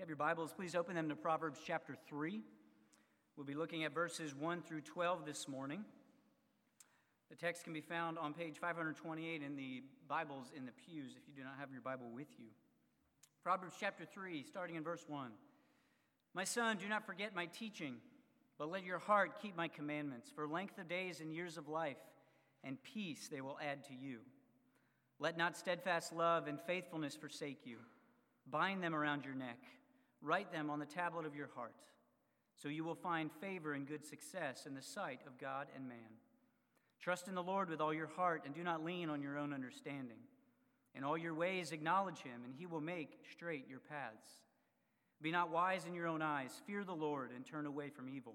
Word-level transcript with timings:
have 0.00 0.08
your 0.08 0.16
Bibles, 0.16 0.54
please 0.54 0.74
open 0.74 0.96
them 0.96 1.10
to 1.10 1.14
Proverbs 1.14 1.60
chapter 1.62 1.94
3. 2.08 2.40
We'll 3.36 3.44
be 3.44 3.54
looking 3.54 3.84
at 3.84 3.92
verses 3.92 4.34
1 4.34 4.62
through 4.62 4.80
12 4.80 5.26
this 5.26 5.46
morning. 5.46 5.84
The 7.28 7.36
text 7.36 7.64
can 7.64 7.74
be 7.74 7.82
found 7.82 8.16
on 8.16 8.32
page 8.32 8.56
528 8.58 9.42
in 9.42 9.56
the 9.56 9.82
Bibles 10.08 10.52
in 10.56 10.64
the 10.64 10.72
pews 10.72 11.12
if 11.18 11.28
you 11.28 11.34
do 11.36 11.44
not 11.44 11.56
have 11.60 11.70
your 11.70 11.82
Bible 11.82 12.06
with 12.14 12.28
you. 12.38 12.46
Proverbs 13.44 13.74
chapter 13.78 14.06
3, 14.06 14.42
starting 14.42 14.76
in 14.76 14.82
verse 14.82 15.04
1. 15.06 15.32
My 16.32 16.44
son, 16.44 16.78
do 16.78 16.88
not 16.88 17.04
forget 17.04 17.34
my 17.36 17.44
teaching, 17.44 17.96
but 18.58 18.70
let 18.70 18.84
your 18.84 19.00
heart 19.00 19.32
keep 19.42 19.54
my 19.54 19.68
commandments. 19.68 20.30
For 20.34 20.48
length 20.48 20.78
of 20.78 20.88
days 20.88 21.20
and 21.20 21.30
years 21.30 21.58
of 21.58 21.68
life 21.68 22.00
and 22.64 22.82
peace 22.82 23.28
they 23.30 23.42
will 23.42 23.58
add 23.62 23.84
to 23.88 23.94
you. 23.94 24.20
Let 25.18 25.36
not 25.36 25.58
steadfast 25.58 26.14
love 26.14 26.46
and 26.46 26.58
faithfulness 26.58 27.16
forsake 27.16 27.66
you. 27.66 27.76
Bind 28.50 28.82
them 28.82 28.94
around 28.94 29.26
your 29.26 29.34
neck, 29.34 29.58
write 30.22 30.52
them 30.52 30.70
on 30.70 30.78
the 30.78 30.86
tablet 30.86 31.26
of 31.26 31.34
your 31.34 31.50
heart, 31.54 31.74
so 32.54 32.68
you 32.68 32.84
will 32.84 32.94
find 32.94 33.30
favor 33.32 33.72
and 33.72 33.86
good 33.86 34.04
success 34.04 34.66
in 34.66 34.74
the 34.74 34.82
sight 34.82 35.20
of 35.26 35.38
God 35.38 35.68
and 35.74 35.88
man. 35.88 36.18
Trust 37.00 37.28
in 37.28 37.34
the 37.34 37.42
Lord 37.42 37.70
with 37.70 37.80
all 37.80 37.94
your 37.94 38.08
heart 38.08 38.42
and 38.44 38.54
do 38.54 38.62
not 38.62 38.84
lean 38.84 39.08
on 39.08 39.22
your 39.22 39.38
own 39.38 39.54
understanding. 39.54 40.18
In 40.94 41.04
all 41.04 41.16
your 41.16 41.34
ways, 41.34 41.72
acknowledge 41.72 42.18
him, 42.18 42.42
and 42.44 42.52
he 42.52 42.66
will 42.66 42.80
make 42.80 43.20
straight 43.30 43.68
your 43.68 43.78
paths. 43.78 44.28
Be 45.22 45.30
not 45.30 45.50
wise 45.50 45.86
in 45.86 45.94
your 45.94 46.06
own 46.06 46.22
eyes. 46.22 46.60
Fear 46.66 46.84
the 46.84 46.94
Lord 46.94 47.30
and 47.34 47.44
turn 47.44 47.66
away 47.66 47.90
from 47.90 48.08
evil. 48.08 48.34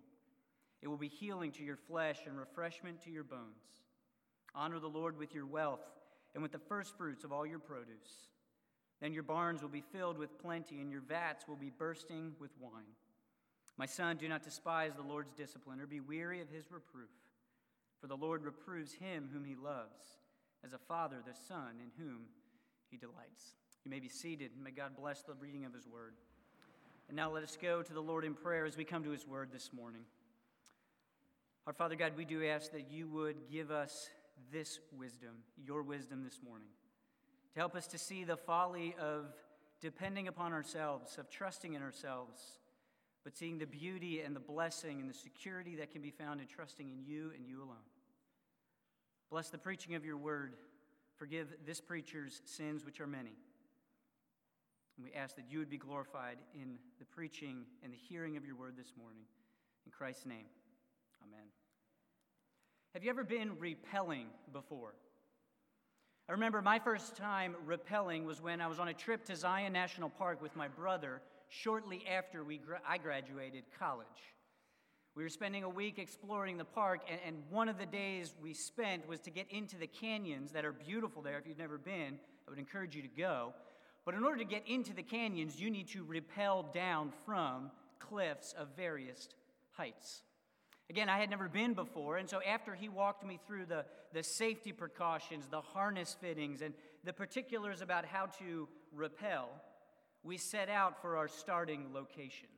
It 0.82 0.88
will 0.88 0.98
be 0.98 1.08
healing 1.08 1.52
to 1.54 1.64
your 1.64 1.78
flesh 1.78 2.20
and 2.28 2.38
refreshment 2.38 3.02
to 3.04 3.12
your 3.12 3.24
bones. 3.24 3.84
Honor 4.54 4.80
the 4.80 4.88
Lord 4.88 5.18
with 5.18 5.34
your 5.34 5.46
wealth 5.46 5.82
and 6.34 6.42
with 6.42 6.52
the 6.52 6.60
firstfruits 6.60 7.24
of 7.24 7.32
all 7.32 7.46
your 7.46 7.60
produce. 7.60 8.30
Then 9.02 9.14
your 9.14 9.24
barns 9.24 9.62
will 9.62 9.70
be 9.70 9.84
filled 9.92 10.18
with 10.18 10.40
plenty, 10.40 10.82
and 10.82 10.92
your 10.92 11.02
vats 11.02 11.48
will 11.48 11.56
be 11.56 11.70
bursting 11.70 12.34
with 12.40 12.52
wine. 12.60 12.96
My 13.78 13.86
son, 13.86 14.18
do 14.18 14.30
not 14.30 14.44
despise 14.44 14.94
the 14.96 15.02
Lord's 15.02 15.34
discipline 15.34 15.82
or 15.82 15.86
be 15.86 16.00
weary 16.00 16.42
of 16.42 16.50
his 16.50 16.72
reproof. 16.72 17.10
For 18.00 18.08
the 18.08 18.16
Lord 18.16 18.44
reproves 18.44 18.94
him 18.94 19.30
whom 19.34 19.44
he 19.44 19.56
loves, 19.56 20.20
as 20.64 20.74
a 20.74 20.78
father 20.78 21.18
the 21.26 21.34
son 21.48 21.76
in 21.82 21.92
whom 22.04 22.22
he 22.90 22.98
delights. 22.98 23.56
You 23.84 23.92
may 23.92 24.00
be 24.00 24.10
seated, 24.10 24.52
and 24.56 24.64
may 24.64 24.72
God 24.72 24.96
bless 24.98 25.22
the 25.24 25.34
reading 25.34 25.66
of 25.66 25.74
his 25.74 25.88
word. 25.88 26.14
And 27.08 27.16
now 27.16 27.32
let 27.32 27.44
us 27.44 27.58
go 27.62 27.84
to 27.84 27.94
the 27.94 28.02
Lord 28.02 28.26
in 28.26 28.34
prayer 28.34 28.66
as 28.66 28.78
we 28.78 28.84
come 28.84 29.04
to 29.04 29.12
his 29.12 29.28
word 29.28 29.50
this 29.52 29.72
morning. 29.74 30.02
Our 31.68 31.74
Father 31.74 31.96
God, 31.96 32.14
we 32.16 32.26
do 32.26 32.46
ask 32.46 32.72
that 32.72 32.90
you 32.90 33.08
would 33.10 33.50
give 33.52 33.72
us 33.72 34.10
this 34.52 34.80
wisdom, 34.98 35.36
your 35.58 35.84
wisdom 35.84 36.24
this 36.24 36.40
morning, 36.44 36.68
to 37.56 37.62
help 37.62 37.74
us 37.76 37.88
to 37.88 37.98
see 37.98 38.26
the 38.26 38.36
folly 38.36 38.94
of 39.00 39.34
depending 39.82 40.28
upon 40.28 40.52
ourselves, 40.52 41.18
of 41.18 41.30
trusting 41.30 41.74
in 41.74 41.82
ourselves, 41.82 42.42
but 43.24 43.36
seeing 43.36 43.58
the 43.58 43.66
beauty 43.66 44.20
and 44.20 44.36
the 44.36 44.42
blessing 44.42 45.00
and 45.00 45.10
the 45.10 45.14
security 45.14 45.78
that 45.78 45.90
can 45.90 46.02
be 46.02 46.12
found 46.12 46.42
in 46.42 46.48
trusting 46.48 46.90
in 46.90 47.02
you 47.02 47.32
and 47.34 47.48
you 47.48 47.60
alone. 47.60 47.78
Bless 49.32 49.50
the 49.50 49.58
preaching 49.58 49.96
of 49.96 50.04
your 50.06 50.18
word. 50.18 50.54
Forgive 51.16 51.48
this 51.66 51.80
preacher's 51.80 52.42
sins, 52.44 52.86
which 52.86 53.00
are 53.00 53.08
many. 53.08 53.34
And 54.98 55.06
we 55.06 55.14
ask 55.14 55.38
that 55.38 55.46
you 55.50 55.60
would 55.60 55.70
be 55.70 55.78
glorified 55.78 56.38
in 56.54 56.78
the 57.00 57.06
preaching 57.06 57.64
and 57.84 57.94
the 57.94 57.98
hearing 57.98 58.36
of 58.36 58.46
your 58.46 58.56
word 58.56 58.76
this 58.78 58.92
morning. 58.98 59.24
In 59.86 59.92
Christ's 59.92 60.26
name, 60.26 60.46
amen. 61.24 61.48
Have 62.94 63.04
you 63.04 63.10
ever 63.10 63.24
been 63.24 63.56
rappelling 63.56 64.26
before? 64.52 64.94
I 66.28 66.32
remember 66.32 66.60
my 66.60 66.80
first 66.80 67.16
time 67.16 67.56
rappelling 67.68 68.26
was 68.26 68.42
when 68.42 68.60
I 68.60 68.66
was 68.66 68.80
on 68.80 68.88
a 68.88 68.94
trip 68.94 69.26
to 69.26 69.36
Zion 69.36 69.72
National 69.72 70.10
Park 70.10 70.42
with 70.42 70.56
my 70.56 70.68
brother 70.68 71.22
shortly 71.50 72.04
after 72.08 72.44
we 72.44 72.58
gra- 72.58 72.82
I 72.88 72.98
graduated 72.98 73.64
college. 73.78 74.08
We 75.16 75.22
were 75.22 75.30
spending 75.30 75.64
a 75.64 75.70
week 75.70 76.00
exploring 76.00 76.58
the 76.58 76.66
park, 76.66 77.02
and, 77.08 77.20
and 77.28 77.44
one 77.52 77.70
of 77.70 77.78
the 77.78 77.86
days 77.86 78.34
we 78.42 78.56
spent 78.56 79.08
was 79.08 79.20
to 79.20 79.30
get 79.30 79.46
into 79.52 79.78
the 79.78 79.86
canyons 79.86 80.52
that 80.54 80.66
are 80.66 80.74
beautiful 80.74 81.22
there. 81.22 81.38
If 81.38 81.46
you've 81.46 81.60
never 81.60 81.78
been, 81.78 82.18
I 82.48 82.50
would 82.50 82.60
encourage 82.60 82.96
you 82.96 83.04
to 83.04 83.08
go. 83.08 83.54
But 84.04 84.16
in 84.16 84.24
order 84.24 84.40
to 84.40 84.46
get 84.46 84.68
into 84.68 84.96
the 84.96 85.04
canyons, 85.04 85.62
you 85.62 85.70
need 85.70 85.90
to 85.90 86.04
rappel 86.04 86.64
down 86.74 87.14
from 87.24 87.70
cliffs 88.00 88.54
of 88.58 88.70
various 88.76 89.30
heights. 89.74 90.24
Again, 90.90 91.10
I 91.10 91.18
had 91.18 91.30
never 91.30 91.50
been 91.50 91.74
before, 91.74 92.18
and 92.18 92.30
so 92.30 92.40
after 92.48 92.76
he 92.76 92.90
walked 92.90 93.26
me 93.26 93.40
through 93.48 93.66
the, 93.66 93.86
the 94.14 94.22
safety 94.22 94.72
precautions, 94.72 95.48
the 95.48 95.62
harness 95.62 96.16
fittings, 96.20 96.62
and 96.62 96.76
the 97.04 97.14
particulars 97.14 97.82
about 97.82 98.06
how 98.06 98.28
to 98.40 98.68
rappel, 98.94 99.50
we 100.24 100.38
set 100.38 100.70
out 100.70 101.02
for 101.02 101.18
our 101.18 101.28
starting 101.28 101.92
location. 101.94 102.50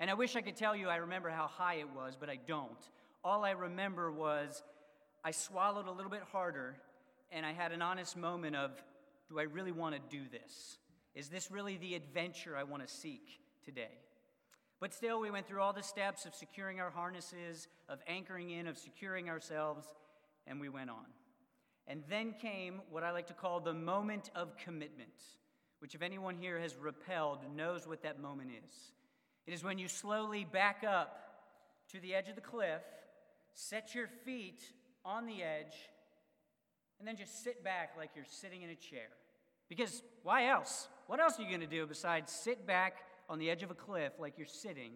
And 0.00 0.10
I 0.10 0.14
wish 0.14 0.34
I 0.34 0.40
could 0.40 0.56
tell 0.56 0.74
you 0.74 0.88
I 0.88 0.96
remember 0.96 1.30
how 1.30 1.46
high 1.46 1.74
it 1.74 1.88
was, 1.94 2.16
but 2.18 2.28
I 2.28 2.38
don't. 2.44 2.78
All 3.22 3.44
I 3.44 3.50
remember 3.50 4.10
was 4.10 4.62
I 5.24 5.30
swallowed 5.30 5.86
a 5.86 5.92
little 5.92 6.10
bit 6.10 6.22
harder, 6.32 6.76
and 7.30 7.46
I 7.46 7.52
had 7.52 7.70
an 7.70 7.82
honest 7.82 8.16
moment 8.16 8.56
of 8.56 8.70
do 9.28 9.38
I 9.38 9.42
really 9.42 9.72
want 9.72 9.94
to 9.94 10.00
do 10.16 10.24
this? 10.28 10.78
Is 11.14 11.28
this 11.28 11.50
really 11.50 11.76
the 11.76 11.94
adventure 11.94 12.56
I 12.56 12.64
want 12.64 12.86
to 12.86 12.92
seek 12.92 13.40
today? 13.64 13.98
But 14.80 14.94
still, 14.94 15.20
we 15.20 15.30
went 15.30 15.46
through 15.46 15.60
all 15.60 15.74
the 15.74 15.82
steps 15.82 16.24
of 16.24 16.34
securing 16.34 16.80
our 16.80 16.90
harnesses, 16.90 17.68
of 17.88 17.98
anchoring 18.06 18.50
in, 18.50 18.66
of 18.66 18.78
securing 18.78 19.28
ourselves, 19.28 19.86
and 20.46 20.58
we 20.58 20.70
went 20.70 20.88
on. 20.88 21.04
And 21.86 22.02
then 22.08 22.34
came 22.40 22.80
what 22.90 23.02
I 23.02 23.10
like 23.10 23.26
to 23.26 23.34
call 23.34 23.60
the 23.60 23.74
moment 23.74 24.30
of 24.34 24.56
commitment, 24.56 25.10
which, 25.80 25.94
if 25.94 26.00
anyone 26.00 26.36
here 26.36 26.58
has 26.58 26.74
rappelled, 26.74 27.40
knows 27.54 27.86
what 27.86 28.02
that 28.04 28.20
moment 28.20 28.50
is. 28.66 28.74
It 29.46 29.52
is 29.52 29.62
when 29.62 29.78
you 29.78 29.86
slowly 29.86 30.46
back 30.50 30.82
up 30.82 31.20
to 31.92 32.00
the 32.00 32.14
edge 32.14 32.30
of 32.30 32.34
the 32.34 32.40
cliff, 32.40 32.80
set 33.52 33.94
your 33.94 34.06
feet 34.24 34.62
on 35.04 35.26
the 35.26 35.42
edge, 35.42 35.74
and 36.98 37.06
then 37.06 37.16
just 37.16 37.44
sit 37.44 37.62
back 37.62 37.90
like 37.98 38.10
you're 38.14 38.24
sitting 38.26 38.62
in 38.62 38.70
a 38.70 38.74
chair. 38.74 39.08
Because 39.68 40.02
why 40.22 40.48
else? 40.48 40.88
What 41.06 41.20
else 41.20 41.38
are 41.38 41.42
you 41.42 41.48
going 41.48 41.60
to 41.60 41.66
do 41.66 41.86
besides 41.86 42.32
sit 42.32 42.66
back 42.66 42.98
on 43.30 43.38
the 43.38 43.48
edge 43.48 43.62
of 43.62 43.70
a 43.70 43.74
cliff 43.74 44.12
like 44.18 44.34
you're 44.36 44.46
sitting 44.46 44.92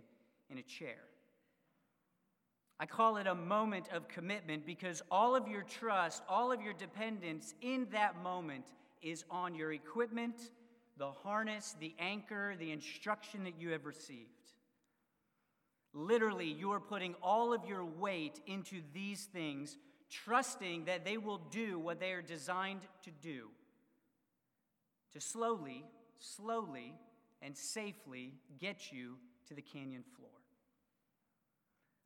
in 0.51 0.59
a 0.59 0.63
chair? 0.63 0.99
I 2.79 2.87
call 2.87 3.17
it 3.19 3.27
a 3.27 3.35
moment 3.35 3.89
of 3.93 4.09
commitment 4.09 4.67
because 4.67 5.01
all 5.11 5.37
of 5.37 5.49
your 5.49 5.63
trust, 5.63 6.23
all 6.29 6.53
of 6.53 6.61
your 6.61 6.75
dependence 6.75 7.55
in 7.63 7.87
that 7.93 8.23
moment 8.23 8.67
is 9.01 9.25
on 9.31 9.55
your 9.55 9.73
equipment, 9.73 10.51
the 10.99 11.11
harness, 11.11 11.77
the 11.79 11.95
anchor, 11.99 12.55
the 12.59 12.73
instruction 12.73 13.45
that 13.45 13.55
you 13.59 13.71
have 13.71 13.87
received. 13.87 14.29
Literally, 15.93 16.49
you 16.49 16.73
are 16.73 16.81
putting 16.81 17.15
all 17.23 17.55
of 17.55 17.65
your 17.65 17.85
weight 17.85 18.41
into 18.47 18.81
these 18.93 19.25
things, 19.27 19.79
trusting 20.11 20.87
that 20.87 21.05
they 21.05 21.17
will 21.17 21.41
do 21.51 21.79
what 21.79 22.01
they 22.01 22.13
are 22.13 22.23
designed 22.23 22.83
to 23.05 23.11
do 23.23 23.49
to 25.13 25.21
slowly, 25.21 25.85
slowly, 26.19 26.93
and 27.45 27.57
safely 27.57 28.33
get 28.59 28.91
you 28.91 29.17
to 29.47 29.55
the 29.55 29.63
canyon 29.63 30.03
floor. 30.17 30.31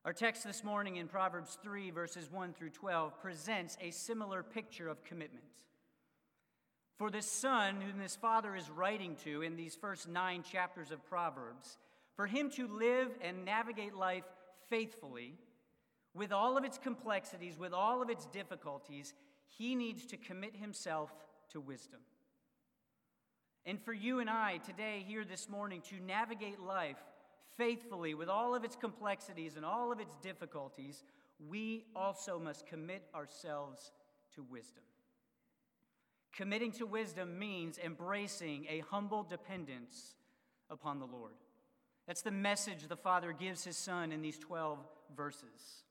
Our 0.05 0.13
text 0.13 0.45
this 0.45 0.65
morning 0.65 0.97
in 0.97 1.07
Proverbs 1.07 1.59
3, 1.63 1.91
verses 1.91 2.31
1 2.31 2.55
through 2.55 2.71
12, 2.71 3.21
presents 3.21 3.77
a 3.81 3.91
similar 3.91 4.43
picture 4.43 4.89
of 4.89 5.05
commitment. 5.05 5.45
For 6.97 7.11
this 7.11 7.31
son, 7.31 7.81
whom 7.81 8.01
this 8.01 8.17
father 8.17 8.57
is 8.57 8.69
writing 8.71 9.17
to 9.25 9.43
in 9.43 9.55
these 9.55 9.77
first 9.77 10.09
nine 10.09 10.43
chapters 10.43 10.91
of 10.91 11.07
Proverbs, 11.07 11.79
for 12.17 12.27
him 12.27 12.51
to 12.53 12.67
live 12.67 13.11
and 13.21 13.45
navigate 13.45 13.95
life 13.95 14.25
faithfully, 14.69 15.35
with 16.15 16.33
all 16.33 16.57
of 16.57 16.65
its 16.65 16.79
complexities, 16.79 17.57
with 17.57 17.73
all 17.73 18.03
of 18.03 18.11
its 18.11 18.27
difficulties, 18.27 19.15
he 19.47 19.77
needs 19.77 20.05
to 20.07 20.17
commit 20.17 20.57
himself 20.57 21.13
to 21.51 21.61
wisdom. 21.61 22.01
And 23.69 23.79
for 23.79 23.93
you 23.93 24.21
and 24.21 24.31
I 24.31 24.61
today, 24.65 25.05
here 25.07 25.27
this 25.27 25.47
morning, 25.47 25.83
to 25.91 26.01
navigate 26.03 26.59
life 26.59 26.97
faithfully 27.59 28.15
with 28.15 28.31
all 28.31 28.55
of 28.55 28.65
its 28.65 28.75
complexities 28.75 29.57
and 29.57 29.65
all 29.65 29.93
of 29.93 30.01
its 30.01 30.17
difficulties, 30.23 31.05
we 31.51 31.85
also 31.95 32.39
must 32.39 32.67
commit 32.67 33.03
ourselves 33.15 33.93
to 34.37 34.43
wisdom. 34.43 34.85
Committing 36.33 36.73
to 36.73 36.87
wisdom 36.87 37.39
means 37.39 37.77
embracing 37.77 38.65
a 38.71 38.83
humble 38.91 39.23
dependence 39.23 40.15
upon 40.71 40.99
the 40.99 41.05
Lord. 41.05 41.35
That's 42.07 42.23
the 42.23 42.31
message 42.31 42.89
the 42.89 42.97
Father 42.97 43.35
gives 43.35 43.65
his 43.65 43.77
Son 43.77 44.13
in 44.13 44.23
these 44.23 44.39
12 44.39 44.79
verses. 45.15 45.85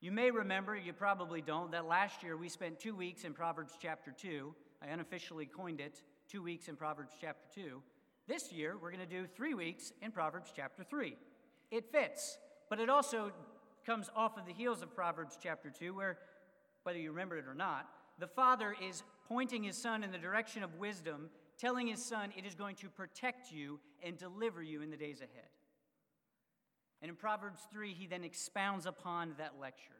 You 0.00 0.12
may 0.12 0.30
remember, 0.30 0.74
you 0.74 0.94
probably 0.94 1.42
don't, 1.42 1.72
that 1.72 1.84
last 1.84 2.22
year 2.22 2.38
we 2.38 2.48
spent 2.48 2.80
two 2.80 2.94
weeks 2.94 3.24
in 3.24 3.34
Proverbs 3.34 3.74
chapter 3.78 4.14
2. 4.16 4.54
I 4.82 4.86
unofficially 4.86 5.44
coined 5.44 5.82
it 5.82 6.00
two 6.30 6.42
weeks 6.42 6.68
in 6.68 6.76
Proverbs 6.76 7.12
chapter 7.20 7.44
2. 7.56 7.82
This 8.28 8.52
year, 8.52 8.76
we're 8.80 8.92
going 8.92 9.04
to 9.04 9.14
do 9.20 9.26
three 9.26 9.54
weeks 9.54 9.92
in 10.00 10.12
Proverbs 10.12 10.52
chapter 10.54 10.84
3. 10.84 11.16
It 11.72 11.90
fits, 11.90 12.38
but 12.68 12.78
it 12.78 12.88
also 12.88 13.32
comes 13.84 14.08
off 14.14 14.38
of 14.38 14.46
the 14.46 14.52
heels 14.52 14.80
of 14.80 14.94
Proverbs 14.94 15.36
chapter 15.42 15.70
2, 15.70 15.92
where, 15.92 16.18
whether 16.84 17.00
you 17.00 17.10
remember 17.10 17.36
it 17.36 17.46
or 17.48 17.54
not, 17.54 17.88
the 18.20 18.28
father 18.28 18.76
is 18.80 19.02
pointing 19.28 19.64
his 19.64 19.76
son 19.76 20.04
in 20.04 20.12
the 20.12 20.18
direction 20.18 20.62
of 20.62 20.76
wisdom, 20.76 21.30
telling 21.58 21.88
his 21.88 22.04
son 22.04 22.32
it 22.36 22.46
is 22.46 22.54
going 22.54 22.76
to 22.76 22.88
protect 22.88 23.50
you 23.50 23.80
and 24.00 24.16
deliver 24.16 24.62
you 24.62 24.82
in 24.82 24.90
the 24.90 24.96
days 24.96 25.18
ahead. 25.18 25.48
And 27.02 27.08
in 27.08 27.16
Proverbs 27.16 27.62
3, 27.72 27.92
he 27.92 28.06
then 28.06 28.22
expounds 28.22 28.86
upon 28.86 29.34
that 29.38 29.54
lecture. 29.60 29.90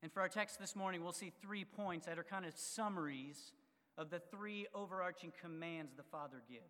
And 0.00 0.12
for 0.12 0.20
our 0.20 0.28
text 0.28 0.60
this 0.60 0.76
morning, 0.76 1.02
we'll 1.02 1.12
see 1.12 1.32
three 1.42 1.64
points 1.64 2.06
that 2.06 2.20
are 2.20 2.24
kind 2.24 2.44
of 2.44 2.56
summaries 2.56 3.52
of 3.98 4.10
the 4.10 4.20
three 4.30 4.66
overarching 4.74 5.32
commands 5.40 5.92
the 5.96 6.02
Father 6.02 6.42
gives. 6.48 6.62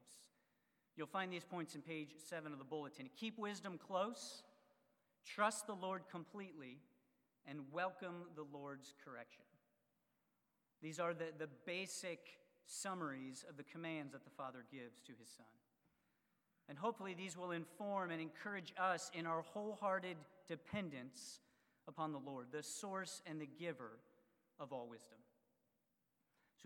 You'll 0.97 1.07
find 1.07 1.33
these 1.33 1.45
points 1.45 1.75
in 1.75 1.83
page 1.83 2.11
7 2.17 2.53
of 2.53 2.59
the 2.59 2.65
bulletin. 2.65 3.11
Keep 3.17 3.39
wisdom 3.39 3.79
close, 3.79 4.43
trust 5.27 5.67
the 5.67 5.75
Lord 5.75 6.03
completely, 6.11 6.79
and 7.47 7.61
welcome 7.73 8.25
the 8.35 8.47
Lord's 8.57 8.95
correction. 9.05 9.45
These 10.83 10.99
are 10.99 11.15
the, 11.15 11.27
the 11.39 11.49
basic 11.67 12.21
summaries 12.67 13.45
of 13.49 13.57
the 13.57 13.63
commands 13.65 14.13
that 14.13 14.25
the 14.25 14.31
Father 14.31 14.65
gives 14.71 15.01
to 15.03 15.13
his 15.19 15.29
Son. 15.29 15.47
And 16.69 16.77
hopefully, 16.77 17.15
these 17.15 17.37
will 17.37 17.53
inform 17.53 18.11
and 18.11 18.21
encourage 18.21 18.73
us 18.79 19.11
in 19.15 19.27
our 19.27 19.43
wholehearted 19.43 20.17
dependence 20.49 21.41
upon 21.87 22.13
the 22.13 22.19
Lord, 22.19 22.49
the 22.51 22.63
source 22.63 23.23
and 23.27 23.41
the 23.41 23.49
giver 23.59 23.99
of 24.59 24.73
all 24.73 24.89
wisdom. 24.89 25.19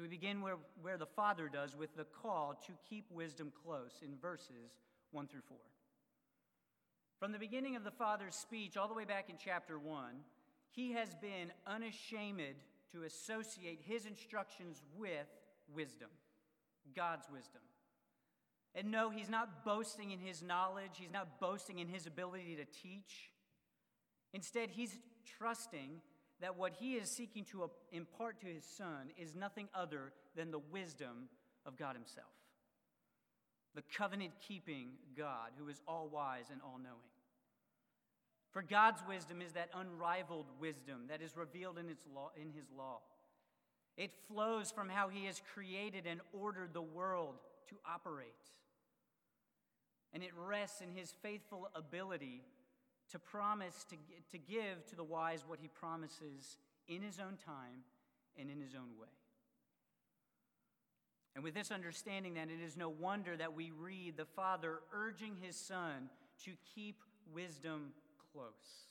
So 0.00 0.04
we 0.04 0.08
begin 0.08 0.40
where, 0.40 0.56
where 0.80 0.96
the 0.96 1.04
Father 1.04 1.50
does 1.52 1.76
with 1.76 1.94
the 1.94 2.06
call 2.22 2.58
to 2.66 2.72
keep 2.88 3.04
wisdom 3.10 3.52
close 3.62 4.00
in 4.02 4.16
verses 4.16 4.80
1 5.10 5.26
through 5.26 5.42
4. 5.46 5.58
From 7.18 7.32
the 7.32 7.38
beginning 7.38 7.76
of 7.76 7.84
the 7.84 7.90
Father's 7.90 8.34
speech, 8.34 8.78
all 8.78 8.88
the 8.88 8.94
way 8.94 9.04
back 9.04 9.28
in 9.28 9.36
chapter 9.36 9.78
1, 9.78 10.04
he 10.70 10.92
has 10.92 11.14
been 11.16 11.52
unashamed 11.66 12.56
to 12.92 13.02
associate 13.02 13.82
his 13.84 14.06
instructions 14.06 14.80
with 14.96 15.28
wisdom, 15.74 16.08
God's 16.96 17.26
wisdom. 17.30 17.60
And 18.74 18.90
no, 18.90 19.10
he's 19.10 19.28
not 19.28 19.66
boasting 19.66 20.12
in 20.12 20.18
his 20.18 20.42
knowledge, 20.42 20.92
he's 20.94 21.12
not 21.12 21.38
boasting 21.38 21.78
in 21.78 21.88
his 21.88 22.06
ability 22.06 22.56
to 22.56 22.64
teach. 22.64 23.32
Instead, 24.32 24.70
he's 24.70 24.96
trusting 25.36 26.00
that 26.40 26.56
what 26.56 26.72
he 26.78 26.94
is 26.94 27.10
seeking 27.10 27.44
to 27.44 27.70
impart 27.92 28.40
to 28.40 28.46
his 28.46 28.64
son 28.64 29.10
is 29.18 29.34
nothing 29.34 29.68
other 29.74 30.12
than 30.36 30.50
the 30.50 30.58
wisdom 30.58 31.28
of 31.66 31.76
God 31.76 31.94
himself. 31.94 32.28
The 33.74 33.82
covenant 33.96 34.32
keeping 34.46 34.88
God 35.16 35.50
who 35.58 35.68
is 35.68 35.80
all 35.86 36.08
wise 36.08 36.46
and 36.50 36.60
all 36.64 36.78
knowing. 36.82 36.96
For 38.50 38.62
God's 38.62 39.00
wisdom 39.06 39.40
is 39.42 39.52
that 39.52 39.70
unrivaled 39.74 40.46
wisdom 40.60 41.02
that 41.08 41.22
is 41.22 41.36
revealed 41.36 41.78
in, 41.78 41.88
its 41.88 42.04
law, 42.12 42.30
in 42.40 42.50
his 42.52 42.66
law. 42.76 42.98
It 43.96 44.10
flows 44.26 44.72
from 44.72 44.88
how 44.88 45.08
he 45.08 45.26
has 45.26 45.40
created 45.54 46.06
and 46.06 46.20
ordered 46.32 46.72
the 46.72 46.82
world 46.82 47.36
to 47.68 47.76
operate. 47.88 48.28
And 50.12 50.24
it 50.24 50.32
rests 50.36 50.80
in 50.80 50.90
his 50.90 51.12
faithful 51.22 51.68
ability 51.74 52.42
to 53.12 53.18
promise 53.18 53.84
to, 53.90 53.96
to 54.30 54.38
give 54.38 54.86
to 54.90 54.96
the 54.96 55.04
wise 55.04 55.44
what 55.46 55.58
he 55.60 55.68
promises 55.68 56.58
in 56.88 57.02
his 57.02 57.18
own 57.18 57.36
time 57.44 57.84
and 58.38 58.50
in 58.50 58.60
his 58.60 58.74
own 58.74 58.98
way. 59.00 59.08
And 61.34 61.44
with 61.44 61.54
this 61.54 61.70
understanding, 61.70 62.34
then, 62.34 62.50
it 62.50 62.64
is 62.64 62.76
no 62.76 62.88
wonder 62.88 63.36
that 63.36 63.54
we 63.54 63.70
read 63.70 64.16
the 64.16 64.24
Father 64.24 64.80
urging 64.92 65.36
his 65.40 65.56
Son 65.56 66.10
to 66.44 66.52
keep 66.74 67.02
wisdom 67.32 67.92
close. 68.32 68.88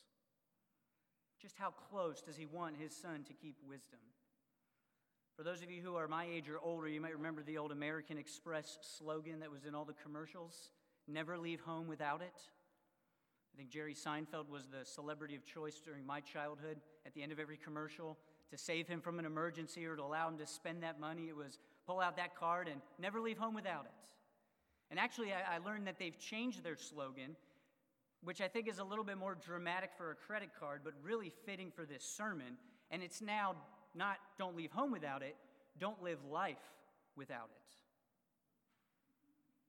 Just 1.41 1.57
how 1.57 1.71
close 1.89 2.21
does 2.21 2.37
he 2.37 2.45
want 2.45 2.75
his 2.77 2.95
Son 2.95 3.23
to 3.27 3.33
keep 3.33 3.55
wisdom? 3.67 3.99
For 5.35 5.43
those 5.43 5.61
of 5.61 5.71
you 5.71 5.81
who 5.81 5.95
are 5.95 6.07
my 6.07 6.25
age 6.25 6.49
or 6.49 6.59
older, 6.61 6.87
you 6.87 6.99
might 7.01 7.15
remember 7.15 7.43
the 7.43 7.57
old 7.57 7.71
American 7.71 8.17
Express 8.17 8.77
slogan 8.81 9.39
that 9.39 9.51
was 9.51 9.65
in 9.65 9.73
all 9.73 9.85
the 9.85 9.93
commercials 9.93 10.69
never 11.07 11.37
leave 11.37 11.61
home 11.61 11.87
without 11.87 12.21
it. 12.21 12.41
I 13.59 13.61
think 13.61 13.71
Jerry 13.71 13.93
Seinfeld 13.93 14.47
was 14.49 14.67
the 14.67 14.85
celebrity 14.85 15.35
of 15.35 15.43
choice 15.43 15.81
during 15.83 16.05
my 16.05 16.21
childhood. 16.21 16.77
At 17.05 17.13
the 17.13 17.21
end 17.21 17.33
of 17.33 17.41
every 17.41 17.57
commercial, 17.57 18.17
to 18.51 18.57
save 18.57 18.87
him 18.87 19.01
from 19.01 19.19
an 19.19 19.25
emergency 19.25 19.85
or 19.85 19.97
to 19.97 20.01
allow 20.01 20.29
him 20.29 20.37
to 20.37 20.47
spend 20.47 20.81
that 20.83 20.97
money, 20.97 21.27
it 21.27 21.35
was 21.35 21.59
pull 21.85 21.99
out 21.99 22.15
that 22.15 22.37
card 22.37 22.69
and 22.69 22.79
never 22.99 23.19
leave 23.19 23.37
home 23.37 23.53
without 23.53 23.83
it. 23.83 24.11
And 24.89 24.97
actually, 24.97 25.33
I, 25.33 25.55
I 25.55 25.57
learned 25.57 25.87
that 25.87 25.99
they've 25.99 26.17
changed 26.17 26.63
their 26.63 26.77
slogan, 26.77 27.35
which 28.23 28.39
I 28.39 28.47
think 28.47 28.69
is 28.69 28.79
a 28.79 28.83
little 28.85 29.03
bit 29.03 29.17
more 29.17 29.35
dramatic 29.35 29.89
for 29.97 30.11
a 30.11 30.15
credit 30.15 30.51
card, 30.57 30.79
but 30.85 30.93
really 31.03 31.29
fitting 31.45 31.69
for 31.69 31.85
this 31.85 32.05
sermon. 32.05 32.55
And 32.91 33.03
it's 33.03 33.21
now 33.21 33.55
not 33.93 34.19
don't 34.37 34.55
leave 34.55 34.71
home 34.71 34.93
without 34.93 35.21
it, 35.21 35.35
don't 35.77 36.01
live 36.01 36.19
life 36.31 36.55
without 37.17 37.49
it. 37.51 37.75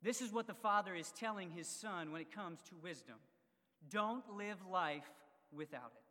This 0.01 0.23
is 0.23 0.33
what 0.33 0.47
the 0.47 0.55
Father 0.55 0.95
is 0.95 1.11
telling 1.11 1.51
his 1.51 1.67
Son 1.67 2.13
when 2.13 2.21
it 2.21 2.33
comes 2.33 2.61
to 2.69 2.77
wisdom. 2.81 3.17
Don't 3.89 4.25
live 4.37 4.59
life 4.71 5.09
without 5.53 5.93
it. 5.95 6.03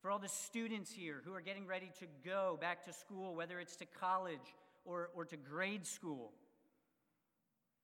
For 0.00 0.10
all 0.10 0.18
the 0.18 0.28
students 0.28 0.92
here 0.92 1.20
who 1.24 1.34
are 1.34 1.40
getting 1.40 1.66
ready 1.66 1.90
to 1.98 2.06
go 2.24 2.56
back 2.60 2.84
to 2.84 2.92
school, 2.92 3.34
whether 3.34 3.58
it's 3.58 3.76
to 3.76 3.86
college 3.86 4.54
or, 4.84 5.10
or 5.14 5.24
to 5.24 5.36
grade 5.36 5.86
school, 5.86 6.32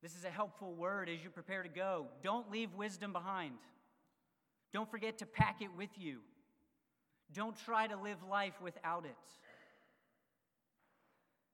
this 0.02 0.14
is 0.14 0.24
a 0.24 0.30
helpful 0.30 0.74
word 0.74 1.08
as 1.08 1.22
you 1.24 1.30
prepare 1.30 1.62
to 1.62 1.68
go. 1.68 2.06
Don't 2.22 2.50
leave 2.50 2.72
wisdom 2.74 3.12
behind. 3.12 3.54
Don't 4.72 4.90
forget 4.90 5.18
to 5.18 5.26
pack 5.26 5.62
it 5.62 5.70
with 5.76 5.90
you. 5.96 6.18
Don't 7.32 7.56
try 7.64 7.86
to 7.86 7.96
live 7.96 8.18
life 8.30 8.54
without 8.62 9.06
it. 9.06 9.16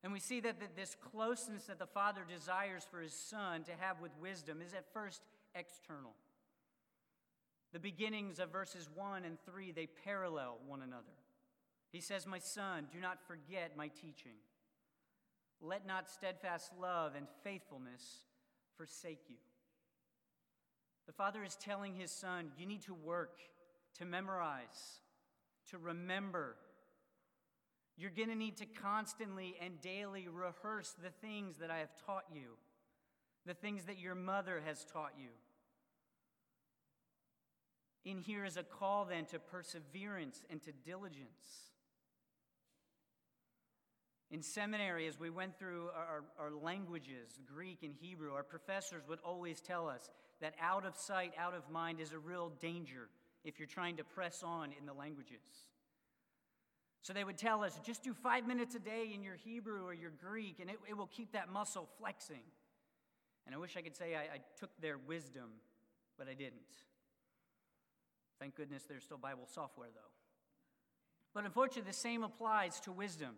And 0.03 0.11
we 0.11 0.19
see 0.19 0.39
that 0.39 0.75
this 0.75 0.95
closeness 1.11 1.65
that 1.65 1.77
the 1.77 1.85
Father 1.85 2.21
desires 2.27 2.87
for 2.89 3.01
his 3.01 3.13
Son 3.13 3.63
to 3.63 3.71
have 3.79 4.01
with 4.01 4.11
wisdom 4.19 4.61
is 4.61 4.73
at 4.73 4.91
first 4.93 5.21
external. 5.53 6.13
The 7.71 7.79
beginnings 7.79 8.39
of 8.39 8.51
verses 8.51 8.89
1 8.95 9.23
and 9.23 9.37
3, 9.45 9.71
they 9.71 9.87
parallel 10.03 10.57
one 10.67 10.81
another. 10.81 11.13
He 11.91 12.01
says, 12.01 12.25
My 12.25 12.39
son, 12.39 12.87
do 12.91 12.99
not 12.99 13.25
forget 13.25 13.77
my 13.77 13.87
teaching. 13.87 14.35
Let 15.61 15.85
not 15.85 16.09
steadfast 16.09 16.71
love 16.79 17.15
and 17.15 17.27
faithfulness 17.43 18.25
forsake 18.75 19.21
you. 19.29 19.35
The 21.05 21.13
Father 21.13 21.43
is 21.43 21.55
telling 21.55 21.93
his 21.93 22.11
son, 22.11 22.51
You 22.57 22.65
need 22.65 22.81
to 22.83 22.93
work, 22.93 23.39
to 23.99 24.05
memorize, 24.05 25.01
to 25.69 25.77
remember. 25.77 26.55
You're 28.01 28.09
going 28.09 28.29
to 28.29 28.35
need 28.35 28.57
to 28.57 28.65
constantly 28.65 29.55
and 29.61 29.79
daily 29.79 30.27
rehearse 30.27 30.95
the 31.03 31.11
things 31.21 31.57
that 31.59 31.69
I 31.69 31.77
have 31.77 31.91
taught 32.03 32.25
you 32.33 32.57
the 33.45 33.53
things 33.55 33.85
that 33.85 33.97
your 33.97 34.13
mother 34.13 34.61
has 34.65 34.85
taught 34.85 35.13
you. 35.17 35.29
In 38.05 38.19
here 38.19 38.45
is 38.45 38.55
a 38.55 38.63
call 38.63 39.05
then 39.05 39.25
to 39.25 39.39
perseverance 39.39 40.43
and 40.49 40.61
to 40.61 40.71
diligence. 40.71 41.71
In 44.29 44.43
seminary, 44.43 45.07
as 45.07 45.19
we 45.19 45.31
went 45.31 45.57
through 45.57 45.89
our, 45.95 46.23
our 46.39 46.51
languages, 46.51 47.39
Greek 47.51 47.79
and 47.81 47.95
Hebrew, 47.99 48.31
our 48.33 48.43
professors 48.43 49.01
would 49.09 49.19
always 49.25 49.59
tell 49.59 49.89
us 49.89 50.11
that 50.39 50.53
out 50.61 50.85
of 50.85 50.95
sight, 50.95 51.33
out 51.37 51.55
of 51.55 51.69
mind 51.69 51.99
is 51.99 52.13
a 52.13 52.19
real 52.19 52.51
danger 52.61 53.09
if 53.43 53.57
you're 53.57 53.67
trying 53.67 53.97
to 53.97 54.03
press 54.03 54.43
on 54.43 54.69
in 54.79 54.85
the 54.85 54.93
languages. 54.93 55.70
So 57.03 57.13
they 57.13 57.23
would 57.23 57.37
tell 57.37 57.63
us 57.63 57.79
just 57.83 58.03
do 58.03 58.13
five 58.13 58.45
minutes 58.45 58.75
a 58.75 58.79
day 58.79 59.11
in 59.13 59.23
your 59.23 59.35
Hebrew 59.35 59.85
or 59.85 59.93
your 59.93 60.11
Greek, 60.11 60.59
and 60.59 60.69
it, 60.69 60.77
it 60.87 60.95
will 60.95 61.07
keep 61.07 61.33
that 61.33 61.51
muscle 61.51 61.89
flexing. 61.97 62.43
And 63.45 63.55
I 63.55 63.57
wish 63.57 63.75
I 63.75 63.81
could 63.81 63.95
say 63.95 64.15
I, 64.15 64.35
I 64.35 64.39
took 64.59 64.69
their 64.79 64.97
wisdom, 64.97 65.49
but 66.17 66.27
I 66.27 66.33
didn't. 66.33 66.61
Thank 68.39 68.55
goodness 68.55 68.83
there's 68.87 69.03
still 69.03 69.17
Bible 69.17 69.47
software, 69.51 69.89
though. 69.93 70.11
But 71.33 71.45
unfortunately, 71.45 71.89
the 71.89 71.97
same 71.97 72.23
applies 72.23 72.79
to 72.81 72.91
wisdom. 72.91 73.35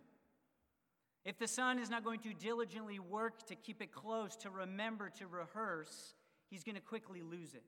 If 1.24 1.38
the 1.38 1.48
son 1.48 1.78
is 1.78 1.88
not 1.88 2.04
going 2.04 2.20
to 2.20 2.34
diligently 2.34 2.98
work 2.98 3.46
to 3.46 3.54
keep 3.54 3.80
it 3.80 3.92
close, 3.92 4.36
to 4.36 4.50
remember, 4.50 5.10
to 5.18 5.26
rehearse, 5.26 6.14
he's 6.50 6.64
going 6.64 6.74
to 6.74 6.82
quickly 6.82 7.22
lose 7.22 7.54
it. 7.54 7.62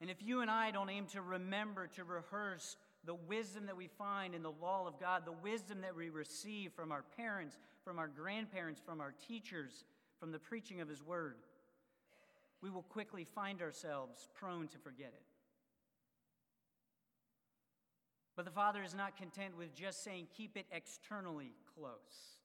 And 0.00 0.10
if 0.10 0.22
you 0.22 0.42
and 0.42 0.50
I 0.50 0.70
don't 0.72 0.90
aim 0.90 1.06
to 1.12 1.22
remember, 1.22 1.86
to 1.96 2.04
rehearse 2.04 2.76
the 3.08 3.14
wisdom 3.14 3.64
that 3.64 3.76
we 3.76 3.86
find 3.86 4.34
in 4.34 4.42
the 4.42 4.52
law 4.60 4.86
of 4.86 5.00
God, 5.00 5.24
the 5.24 5.32
wisdom 5.32 5.80
that 5.80 5.96
we 5.96 6.10
receive 6.10 6.74
from 6.74 6.92
our 6.92 7.02
parents, 7.16 7.56
from 7.82 7.98
our 7.98 8.06
grandparents, 8.06 8.82
from 8.84 9.00
our 9.00 9.14
teachers, 9.26 9.84
from 10.20 10.30
the 10.30 10.38
preaching 10.38 10.82
of 10.82 10.90
His 10.90 11.02
Word, 11.02 11.36
we 12.60 12.68
will 12.68 12.82
quickly 12.82 13.24
find 13.24 13.62
ourselves 13.62 14.28
prone 14.34 14.68
to 14.68 14.78
forget 14.78 15.06
it. 15.06 15.22
But 18.36 18.44
the 18.44 18.50
Father 18.50 18.82
is 18.82 18.94
not 18.94 19.16
content 19.16 19.56
with 19.56 19.74
just 19.74 20.04
saying, 20.04 20.26
keep 20.36 20.54
it 20.58 20.66
externally 20.70 21.54
close. 21.74 22.36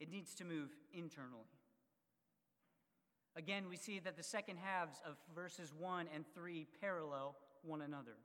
It 0.00 0.10
needs 0.10 0.34
to 0.36 0.44
move 0.44 0.70
internally. 0.94 1.52
Again, 3.36 3.64
we 3.68 3.76
see 3.76 3.98
that 3.98 4.16
the 4.16 4.22
second 4.22 4.56
halves 4.56 5.02
of 5.06 5.16
verses 5.34 5.74
1 5.78 6.06
and 6.14 6.24
3 6.34 6.66
parallel 6.80 7.36
one 7.62 7.82
another. 7.82 8.16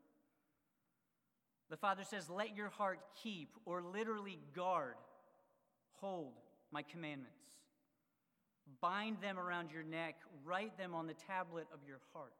The 1.73 1.77
Father 1.77 2.03
says, 2.03 2.29
Let 2.29 2.55
your 2.55 2.69
heart 2.69 2.99
keep, 3.23 3.49
or 3.65 3.81
literally 3.81 4.37
guard, 4.55 4.93
hold 5.93 6.33
my 6.71 6.83
commandments. 6.83 7.39
Bind 8.79 9.19
them 9.21 9.39
around 9.39 9.71
your 9.71 9.81
neck, 9.81 10.17
write 10.45 10.77
them 10.77 10.93
on 10.93 11.07
the 11.07 11.15
tablet 11.15 11.65
of 11.73 11.79
your 11.87 11.97
heart. 12.13 12.35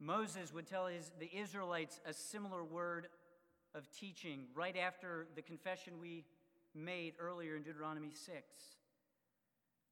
Moses 0.00 0.50
would 0.54 0.66
tell 0.66 0.86
his, 0.86 1.12
the 1.20 1.30
Israelites 1.36 2.00
a 2.06 2.14
similar 2.14 2.64
word 2.64 3.08
of 3.74 3.86
teaching 3.90 4.44
right 4.54 4.74
after 4.74 5.26
the 5.36 5.42
confession 5.42 6.00
we 6.00 6.24
made 6.74 7.12
earlier 7.20 7.56
in 7.56 7.62
Deuteronomy 7.62 8.12
6, 8.14 8.24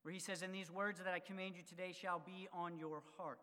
where 0.05 0.15
he 0.15 0.19
says, 0.19 0.41
And 0.41 0.55
these 0.55 0.71
words 0.71 1.01
that 1.01 1.13
I 1.13 1.19
command 1.19 1.55
you 1.55 1.65
today 1.69 1.93
shall 1.93 2.19
be 2.19 2.49
on 2.51 2.79
your 2.79 3.03
heart. 3.19 3.41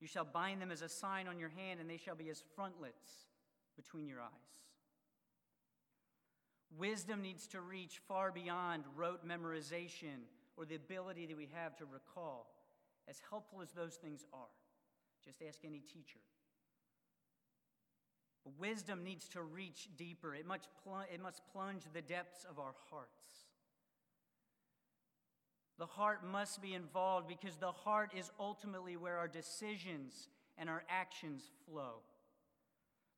You 0.00 0.08
shall 0.08 0.24
bind 0.24 0.60
them 0.60 0.70
as 0.70 0.82
a 0.82 0.88
sign 0.88 1.28
on 1.28 1.38
your 1.38 1.48
hand, 1.50 1.80
and 1.80 1.88
they 1.88 1.96
shall 1.96 2.14
be 2.14 2.28
as 2.28 2.42
frontlets 2.54 3.26
between 3.76 4.06
your 4.06 4.20
eyes. 4.20 4.54
Wisdom 6.76 7.22
needs 7.22 7.46
to 7.48 7.60
reach 7.60 8.00
far 8.08 8.32
beyond 8.32 8.84
rote 8.96 9.26
memorization 9.26 10.26
or 10.56 10.64
the 10.64 10.74
ability 10.74 11.26
that 11.26 11.36
we 11.36 11.48
have 11.52 11.76
to 11.76 11.84
recall, 11.84 12.52
as 13.08 13.20
helpful 13.30 13.60
as 13.60 13.70
those 13.72 13.94
things 13.94 14.24
are. 14.32 14.50
Just 15.24 15.42
ask 15.46 15.60
any 15.64 15.80
teacher. 15.80 16.20
But 18.44 18.58
wisdom 18.58 19.02
needs 19.04 19.28
to 19.30 19.42
reach 19.42 19.88
deeper, 19.96 20.34
it 20.34 20.46
must, 20.46 20.68
pl- 20.82 21.06
it 21.12 21.20
must 21.20 21.42
plunge 21.52 21.84
the 21.92 22.02
depths 22.02 22.44
of 22.44 22.58
our 22.58 22.74
hearts. 22.90 23.43
The 25.78 25.86
heart 25.86 26.24
must 26.24 26.62
be 26.62 26.74
involved 26.74 27.26
because 27.26 27.56
the 27.56 27.72
heart 27.72 28.12
is 28.16 28.30
ultimately 28.38 28.96
where 28.96 29.16
our 29.16 29.28
decisions 29.28 30.28
and 30.56 30.68
our 30.68 30.84
actions 30.88 31.50
flow. 31.66 32.02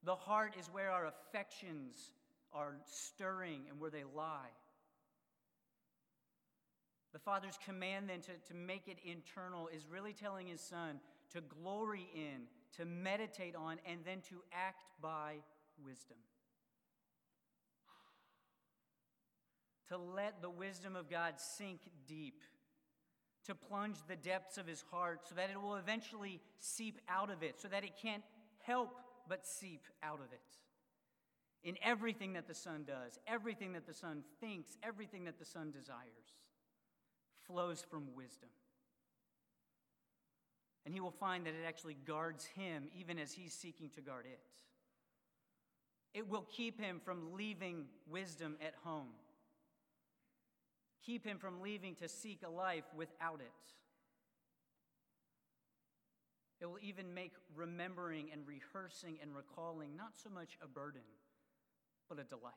The 0.05 0.15
heart 0.15 0.55
is 0.59 0.67
where 0.73 0.91
our 0.91 1.07
affections 1.07 2.13
are 2.53 2.77
stirring 2.87 3.63
and 3.69 3.79
where 3.81 3.91
they 3.91 4.05
lie. 4.05 4.53
The 7.13 7.19
Father's 7.19 7.59
command 7.65 8.09
then 8.09 8.21
to, 8.23 8.33
to 8.49 8.55
make 8.55 8.89
it 8.89 8.99
internal 9.05 9.69
is 9.69 9.87
really 9.91 10.13
telling 10.13 10.47
His 10.49 10.61
Son 10.61 11.01
to 11.33 11.41
glory 11.41 12.09
in, 12.15 12.43
to 12.77 12.85
meditate 12.85 13.55
on, 13.57 13.79
and 13.87 14.01
then 14.05 14.21
to 14.29 14.43
act 14.53 14.85
by 15.01 15.37
wisdom. 15.85 16.19
To 19.89 19.97
let 19.97 20.43
the 20.43 20.51
wisdom 20.51 20.97
of 20.97 21.09
God 21.09 21.35
sink 21.37 21.81
deep, 22.09 22.43
to 23.47 23.55
plunge 23.55 23.97
the 24.09 24.17
depths 24.17 24.59
of 24.59 24.67
his 24.67 24.85
heart 24.91 25.21
so 25.29 25.35
that 25.37 25.51
it 25.51 25.61
will 25.61 25.77
eventually 25.77 26.41
seep 26.59 27.01
out 27.09 27.31
of 27.31 27.43
it, 27.43 27.61
so 27.61 27.69
that 27.69 27.85
it 27.85 27.93
can't 28.01 28.25
help 28.63 28.91
but 29.29 29.47
seep 29.47 29.83
out 30.03 30.19
of 30.19 30.33
it. 30.33 31.69
In 31.69 31.77
everything 31.83 32.33
that 32.35 32.47
the 32.47 32.55
Son 32.55 32.85
does, 32.87 33.19
everything 33.27 33.73
that 33.73 33.87
the 33.87 33.95
Son 33.95 34.23
thinks, 34.41 34.77
everything 34.83 35.25
that 35.25 35.39
the 35.39 35.45
Son 35.45 35.71
desires 35.71 36.35
flows 37.47 37.85
from 37.89 38.15
wisdom. 38.15 38.49
And 40.85 40.95
he 40.95 41.01
will 41.01 41.11
find 41.11 41.47
that 41.47 41.51
it 41.51 41.67
actually 41.67 41.97
guards 42.07 42.45
him 42.45 42.89
even 42.97 43.19
as 43.19 43.33
he's 43.33 43.53
seeking 43.53 43.91
to 43.97 44.01
guard 44.01 44.27
it. 44.27 44.41
It 46.15 46.29
will 46.29 46.47
keep 46.49 46.81
him 46.81 47.01
from 47.05 47.35
leaving 47.35 47.87
wisdom 48.09 48.57
at 48.65 48.75
home, 48.85 49.09
keep 51.07 51.25
him 51.25 51.39
from 51.39 51.63
leaving 51.63 51.95
to 51.95 52.09
seek 52.09 52.41
a 52.45 52.51
life 52.51 52.85
without 52.97 53.41
it. 53.41 53.53
It 56.61 56.67
will 56.67 56.81
even 56.83 57.15
make 57.15 57.33
remembering 57.55 58.31
and 58.33 58.43
rehearsing 58.47 59.19
and 59.23 59.35
recalling 59.35 59.97
not 59.97 60.17
so 60.21 60.29
much 60.31 60.59
a 60.63 60.67
burden, 60.67 61.03
but 62.09 62.19
a 62.19 62.25
delight. 62.25 62.53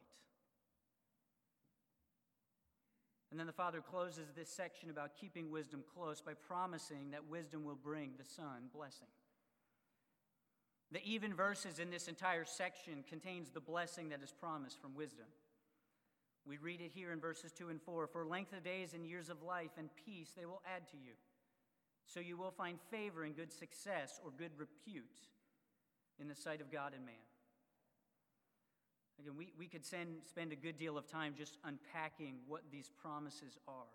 And 3.29 3.39
then 3.39 3.46
the 3.46 3.53
Father 3.53 3.82
closes 3.82 4.32
this 4.36 4.50
section 4.50 4.89
about 4.89 5.15
keeping 5.20 5.51
wisdom 5.51 5.84
close 5.94 6.20
by 6.20 6.34
promising 6.34 7.12
that 7.12 7.29
wisdom 7.29 7.63
will 7.63 7.75
bring 7.75 8.13
the 8.18 8.25
Son 8.25 8.70
blessing. 8.74 9.08
The 10.91 11.06
even 11.06 11.36
verses 11.36 11.77
in 11.77 11.91
this 11.91 12.08
entire 12.08 12.46
section 12.46 13.03
contains 13.08 13.51
the 13.51 13.60
blessing 13.60 14.10
that 14.10 14.24
is 14.24 14.32
promised 14.32 14.82
from 14.82 14.96
wisdom. 14.96 15.27
We 16.48 16.58
read 16.58 16.81
it 16.81 16.91
here 16.93 17.12
in 17.12 17.19
verses 17.19 17.51
2 17.51 17.69
and 17.69 17.81
4 17.81 18.08
For 18.08 18.25
length 18.25 18.53
of 18.53 18.63
days 18.63 18.93
and 18.93 19.05
years 19.05 19.29
of 19.29 19.43
life 19.43 19.72
and 19.77 19.89
peace 20.05 20.31
they 20.38 20.46
will 20.46 20.62
add 20.65 20.88
to 20.89 20.98
you. 20.98 21.13
So 22.05 22.19
you 22.19 22.38
will 22.38 22.51
find 22.51 22.79
favor 22.89 23.24
and 23.24 23.36
good 23.36 23.53
success 23.53 24.19
or 24.24 24.31
good 24.31 24.51
repute 24.58 25.05
in 26.19 26.27
the 26.27 26.36
sight 26.36 26.62
of 26.62 26.72
God 26.72 26.93
and 26.96 27.05
man. 27.05 27.15
Again, 29.19 29.34
we, 29.38 29.51
we 29.58 29.67
could 29.67 29.86
send, 29.86 30.10
spend 30.25 30.51
a 30.53 30.55
good 30.55 30.77
deal 30.77 30.98
of 30.98 31.05
time 31.05 31.34
just 31.38 31.58
unpacking 31.65 32.36
what 32.48 32.62
these 32.72 32.89
promises 33.01 33.58
are. 33.67 33.91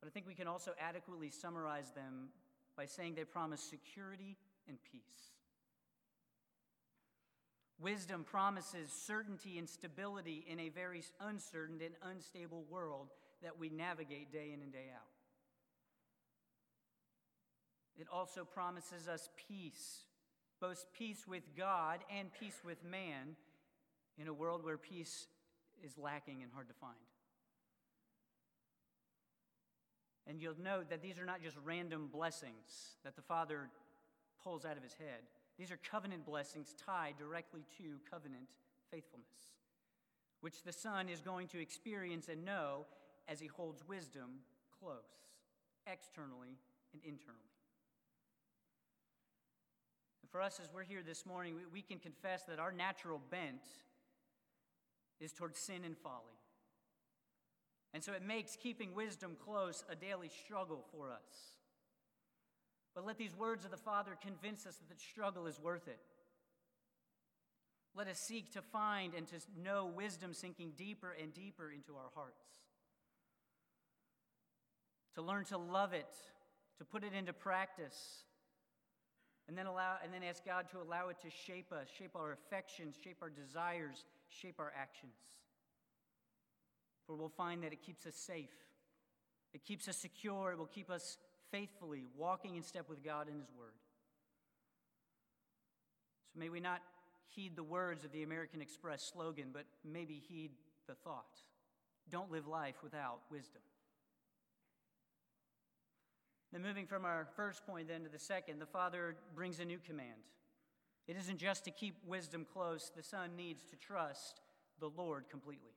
But 0.00 0.08
I 0.08 0.10
think 0.10 0.26
we 0.26 0.34
can 0.34 0.48
also 0.48 0.72
adequately 0.80 1.30
summarize 1.30 1.90
them 1.92 2.28
by 2.76 2.86
saying 2.86 3.14
they 3.14 3.24
promise 3.24 3.62
security 3.62 4.36
and 4.68 4.78
peace. 4.90 5.35
Wisdom 7.78 8.24
promises 8.24 8.90
certainty 8.90 9.58
and 9.58 9.68
stability 9.68 10.44
in 10.48 10.58
a 10.58 10.70
very 10.70 11.02
uncertain 11.20 11.80
and 11.84 11.94
unstable 12.10 12.64
world 12.70 13.08
that 13.42 13.58
we 13.58 13.68
navigate 13.68 14.32
day 14.32 14.52
in 14.54 14.62
and 14.62 14.72
day 14.72 14.86
out. 14.94 15.02
It 17.98 18.06
also 18.12 18.44
promises 18.44 19.08
us 19.08 19.28
peace, 19.48 20.04
both 20.60 20.86
peace 20.96 21.26
with 21.26 21.42
God 21.56 22.00
and 22.14 22.30
peace 22.32 22.60
with 22.64 22.82
man 22.84 23.36
in 24.18 24.28
a 24.28 24.34
world 24.34 24.64
where 24.64 24.78
peace 24.78 25.26
is 25.84 25.98
lacking 25.98 26.42
and 26.42 26.50
hard 26.52 26.68
to 26.68 26.74
find. 26.74 26.94
And 30.26 30.40
you'll 30.40 30.60
note 30.62 30.90
that 30.90 31.02
these 31.02 31.18
are 31.18 31.24
not 31.24 31.42
just 31.42 31.56
random 31.64 32.08
blessings 32.12 32.96
that 33.04 33.16
the 33.16 33.22
Father 33.22 33.68
pulls 34.42 34.64
out 34.64 34.76
of 34.76 34.82
his 34.82 34.94
head. 34.94 35.22
These 35.58 35.70
are 35.70 35.78
covenant 35.78 36.26
blessings 36.26 36.74
tied 36.84 37.14
directly 37.18 37.64
to 37.78 37.98
covenant 38.10 38.48
faithfulness, 38.90 39.54
which 40.40 40.62
the 40.62 40.72
Son 40.72 41.08
is 41.08 41.20
going 41.20 41.48
to 41.48 41.60
experience 41.60 42.28
and 42.28 42.44
know 42.44 42.86
as 43.28 43.40
he 43.40 43.46
holds 43.46 43.82
wisdom 43.88 44.40
close, 44.78 45.30
externally 45.86 46.58
and 46.92 47.02
internally. 47.02 47.40
And 50.22 50.30
for 50.30 50.42
us, 50.42 50.60
as 50.62 50.68
we're 50.74 50.84
here 50.84 51.02
this 51.06 51.24
morning, 51.24 51.54
we, 51.54 51.62
we 51.72 51.82
can 51.82 51.98
confess 51.98 52.42
that 52.44 52.58
our 52.58 52.72
natural 52.72 53.20
bent 53.30 53.62
is 55.20 55.32
towards 55.32 55.58
sin 55.58 55.84
and 55.84 55.96
folly. 55.96 56.36
And 57.94 58.04
so 58.04 58.12
it 58.12 58.22
makes 58.22 58.56
keeping 58.56 58.94
wisdom 58.94 59.36
close 59.42 59.84
a 59.88 59.94
daily 59.94 60.28
struggle 60.28 60.84
for 60.92 61.10
us. 61.10 61.55
But 62.96 63.04
let 63.04 63.18
these 63.18 63.36
words 63.36 63.66
of 63.66 63.70
the 63.70 63.76
Father 63.76 64.16
convince 64.22 64.66
us 64.66 64.76
that 64.76 64.88
the 64.88 64.98
struggle 64.98 65.46
is 65.46 65.60
worth 65.60 65.86
it. 65.86 66.00
Let 67.94 68.08
us 68.08 68.18
seek 68.18 68.52
to 68.54 68.62
find 68.62 69.12
and 69.12 69.26
to 69.28 69.36
know 69.62 69.92
wisdom 69.94 70.32
sinking 70.32 70.72
deeper 70.78 71.14
and 71.22 71.32
deeper 71.32 71.70
into 71.70 71.94
our 71.94 72.10
hearts. 72.14 72.42
To 75.14 75.22
learn 75.22 75.44
to 75.46 75.58
love 75.58 75.92
it, 75.92 76.08
to 76.78 76.84
put 76.86 77.04
it 77.04 77.12
into 77.12 77.34
practice, 77.34 78.24
and 79.46 79.56
then 79.56 79.66
allow 79.66 79.96
and 80.02 80.12
then 80.12 80.22
ask 80.22 80.44
God 80.44 80.66
to 80.70 80.78
allow 80.80 81.08
it 81.08 81.18
to 81.20 81.30
shape 81.30 81.72
us, 81.72 81.88
shape 81.98 82.16
our 82.16 82.32
affections, 82.32 82.96
shape 83.02 83.18
our 83.20 83.30
desires, 83.30 84.06
shape 84.28 84.56
our 84.58 84.72
actions. 84.74 85.16
For 87.06 87.14
we'll 87.14 87.28
find 87.28 87.62
that 87.62 87.72
it 87.72 87.82
keeps 87.82 88.06
us 88.06 88.16
safe, 88.16 88.54
it 89.52 89.64
keeps 89.64 89.86
us 89.86 89.98
secure, 89.98 90.52
it 90.52 90.58
will 90.58 90.66
keep 90.66 90.90
us 90.90 91.18
faithfully 91.56 92.04
walking 92.18 92.56
in 92.56 92.62
step 92.62 92.86
with 92.88 93.02
God 93.02 93.28
and 93.28 93.40
His 93.40 93.50
Word. 93.58 93.72
So 96.32 96.38
may 96.38 96.50
we 96.50 96.60
not 96.60 96.82
heed 97.28 97.56
the 97.56 97.62
words 97.62 98.04
of 98.04 98.12
the 98.12 98.22
American 98.22 98.60
Express 98.60 99.02
slogan, 99.02 99.46
but 99.52 99.64
maybe 99.82 100.22
heed 100.28 100.50
the 100.86 100.94
thought. 100.94 101.40
Don't 102.10 102.30
live 102.30 102.46
life 102.46 102.76
without 102.82 103.20
wisdom. 103.30 103.62
Then, 106.52 106.62
moving 106.62 106.86
from 106.86 107.04
our 107.06 107.26
first 107.36 107.66
point 107.66 107.88
then 107.88 108.04
to 108.04 108.10
the 108.10 108.18
second, 108.18 108.60
the 108.60 108.66
Father 108.66 109.16
brings 109.34 109.58
a 109.58 109.64
new 109.64 109.78
command. 109.78 110.28
It 111.08 111.16
isn't 111.16 111.38
just 111.38 111.64
to 111.64 111.70
keep 111.70 111.96
wisdom 112.06 112.46
close, 112.52 112.92
the 112.94 113.02
Son 113.02 113.30
needs 113.34 113.64
to 113.70 113.76
trust 113.76 114.40
the 114.78 114.90
Lord 114.94 115.24
completely. 115.30 115.72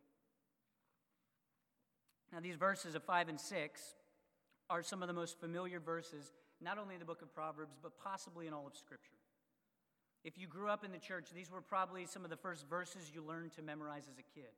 Now, 2.33 2.41
these 2.41 2.57
verses 2.57 2.95
of 2.95 3.03
5 3.03 3.29
and 3.29 3.39
6 3.39 3.81
are 4.69 4.83
some 4.83 5.01
of 5.01 5.07
the 5.07 5.13
most 5.13 5.39
familiar 5.39 5.79
verses, 5.79 6.31
not 6.61 6.77
only 6.77 6.95
in 6.95 6.99
the 6.99 7.05
book 7.05 7.21
of 7.21 7.33
Proverbs, 7.33 7.75
but 7.81 7.97
possibly 7.97 8.47
in 8.47 8.53
all 8.53 8.67
of 8.67 8.75
Scripture. 8.75 9.17
If 10.23 10.37
you 10.37 10.47
grew 10.47 10.69
up 10.69 10.83
in 10.83 10.91
the 10.91 10.99
church, 10.99 11.29
these 11.33 11.49
were 11.49 11.61
probably 11.61 12.05
some 12.05 12.23
of 12.23 12.29
the 12.29 12.37
first 12.37 12.67
verses 12.69 13.11
you 13.13 13.23
learned 13.23 13.53
to 13.53 13.61
memorize 13.61 14.03
as 14.11 14.19
a 14.19 14.39
kid, 14.39 14.51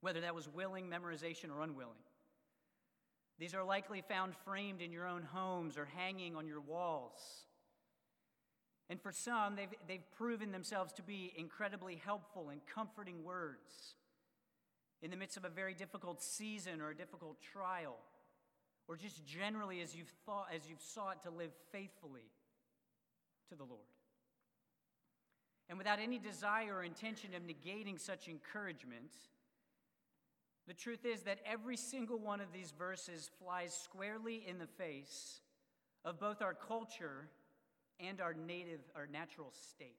whether 0.00 0.20
that 0.20 0.34
was 0.34 0.48
willing 0.48 0.88
memorization 0.88 1.50
or 1.50 1.62
unwilling. 1.62 2.02
These 3.38 3.54
are 3.54 3.64
likely 3.64 4.02
found 4.02 4.34
framed 4.44 4.82
in 4.82 4.92
your 4.92 5.06
own 5.06 5.22
homes 5.22 5.78
or 5.78 5.88
hanging 5.96 6.36
on 6.36 6.46
your 6.46 6.60
walls. 6.60 7.46
And 8.90 9.00
for 9.00 9.12
some, 9.12 9.56
they've, 9.56 9.72
they've 9.88 10.12
proven 10.16 10.52
themselves 10.52 10.92
to 10.94 11.02
be 11.02 11.32
incredibly 11.36 11.96
helpful 11.96 12.50
and 12.50 12.60
comforting 12.66 13.24
words 13.24 13.96
in 15.00 15.10
the 15.10 15.16
midst 15.16 15.36
of 15.36 15.44
a 15.44 15.48
very 15.48 15.74
difficult 15.74 16.22
season 16.22 16.80
or 16.80 16.90
a 16.90 16.94
difficult 16.94 17.38
trial, 17.40 17.96
or 18.92 18.96
just 18.96 19.24
generally 19.24 19.80
as 19.80 19.96
you've 19.96 20.12
thought, 20.26 20.48
as 20.54 20.68
you've 20.68 20.82
sought 20.82 21.22
to 21.22 21.30
live 21.30 21.50
faithfully 21.72 22.28
to 23.48 23.54
the 23.54 23.64
Lord. 23.64 23.80
And 25.70 25.78
without 25.78 25.98
any 25.98 26.18
desire 26.18 26.74
or 26.74 26.84
intention 26.84 27.30
of 27.34 27.42
negating 27.42 27.98
such 27.98 28.28
encouragement, 28.28 29.14
the 30.68 30.74
truth 30.74 31.06
is 31.06 31.22
that 31.22 31.38
every 31.46 31.78
single 31.78 32.18
one 32.18 32.42
of 32.42 32.52
these 32.52 32.74
verses 32.78 33.30
flies 33.42 33.72
squarely 33.72 34.44
in 34.46 34.58
the 34.58 34.66
face 34.66 35.40
of 36.04 36.20
both 36.20 36.42
our 36.42 36.52
culture 36.52 37.30
and 37.98 38.20
our 38.20 38.34
native, 38.34 38.80
our 38.94 39.06
natural 39.06 39.54
state. 39.70 39.96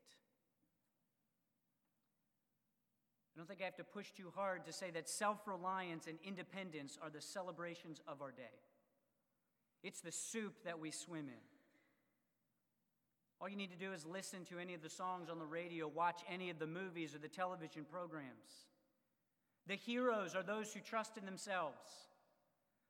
I 3.36 3.40
don't 3.40 3.48
think 3.48 3.62
I 3.62 3.66
have 3.66 3.78
to 3.78 3.84
push 3.84 4.12
too 4.12 4.32
hard 4.36 4.68
to 4.68 4.72
say 4.72 4.92
that 4.92 5.10
self 5.10 5.48
reliance 5.48 6.06
and 6.06 6.20
independence 6.24 7.00
are 7.02 7.10
the 7.10 7.22
celebrations 7.22 8.00
of 8.08 8.22
our 8.22 8.30
day. 8.30 8.54
It's 9.84 10.02
the 10.02 10.12
soup 10.12 10.64
that 10.64 10.80
we 10.80 10.92
swim 10.92 11.28
in. 11.28 11.44
All 13.42 13.50
you 13.50 13.58
need 13.58 13.72
to 13.72 13.78
do 13.78 13.92
is 13.92 14.06
listen 14.06 14.46
to 14.46 14.58
any 14.58 14.74
of 14.74 14.82
the 14.82 14.90
songs 14.90 15.30
on 15.30 15.38
the 15.38 15.46
radio, 15.46 15.88
watch 15.88 16.22
any 16.32 16.50
of 16.50 16.60
the 16.60 16.68
movies 16.68 17.14
or 17.14 17.20
the 17.20 17.28
television 17.28 17.86
programs. 17.92 18.70
The 19.68 19.76
heroes 19.76 20.34
are 20.36 20.44
those 20.44 20.74
who 20.74 20.80
trust 20.80 21.18
in 21.18 21.26
themselves. 21.26 21.76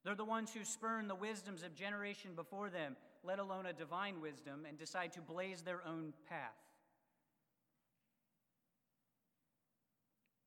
They're 0.04 0.14
the 0.14 0.26
ones 0.26 0.54
who 0.54 0.64
spurn 0.64 1.08
the 1.08 1.16
wisdoms 1.16 1.64
of 1.64 1.74
generation 1.74 2.32
before 2.36 2.70
them, 2.70 2.96
let 3.24 3.40
alone 3.40 3.66
a 3.66 3.74
divine 3.74 4.22
wisdom, 4.22 4.66
and 4.68 4.78
decide 4.78 5.14
to 5.14 5.22
blaze 5.22 5.62
their 5.62 5.82
own 5.88 6.14
path. 6.30 6.52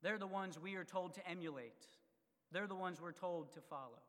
They're 0.02 0.18
the 0.18 0.26
ones 0.26 0.56
we 0.56 0.76
are 0.76 0.84
told 0.84 1.14
to 1.14 1.28
emulate. 1.28 1.86
They're 2.52 2.68
the 2.68 2.76
ones 2.76 3.00
we're 3.00 3.10
told 3.10 3.52
to 3.54 3.60
follow. 3.60 4.02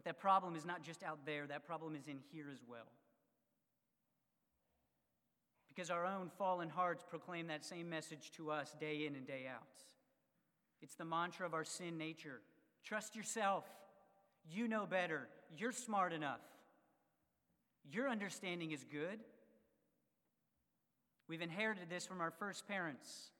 But 0.00 0.06
that 0.06 0.18
problem 0.18 0.56
is 0.56 0.64
not 0.64 0.82
just 0.82 1.02
out 1.02 1.26
there, 1.26 1.46
that 1.48 1.66
problem 1.66 1.94
is 1.94 2.08
in 2.08 2.20
here 2.32 2.46
as 2.50 2.60
well. 2.66 2.86
Because 5.68 5.90
our 5.90 6.06
own 6.06 6.30
fallen 6.38 6.70
hearts 6.70 7.04
proclaim 7.06 7.48
that 7.48 7.66
same 7.66 7.90
message 7.90 8.32
to 8.38 8.50
us 8.50 8.74
day 8.80 9.04
in 9.04 9.14
and 9.14 9.26
day 9.26 9.44
out. 9.46 9.84
It's 10.80 10.94
the 10.94 11.04
mantra 11.04 11.44
of 11.44 11.52
our 11.52 11.64
sin 11.64 11.98
nature 11.98 12.40
trust 12.82 13.14
yourself. 13.14 13.66
You 14.50 14.68
know 14.68 14.86
better. 14.86 15.28
You're 15.58 15.70
smart 15.70 16.14
enough. 16.14 16.40
Your 17.92 18.08
understanding 18.08 18.70
is 18.70 18.82
good. 18.90 19.20
We've 21.28 21.42
inherited 21.42 21.90
this 21.90 22.06
from 22.06 22.22
our 22.22 22.30
first 22.30 22.66
parents, 22.66 23.32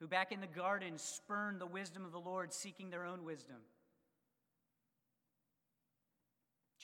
who 0.00 0.08
back 0.08 0.32
in 0.32 0.40
the 0.40 0.46
garden 0.46 0.96
spurned 0.96 1.60
the 1.60 1.66
wisdom 1.66 2.06
of 2.06 2.12
the 2.12 2.18
Lord, 2.18 2.54
seeking 2.54 2.88
their 2.88 3.04
own 3.04 3.22
wisdom. 3.22 3.56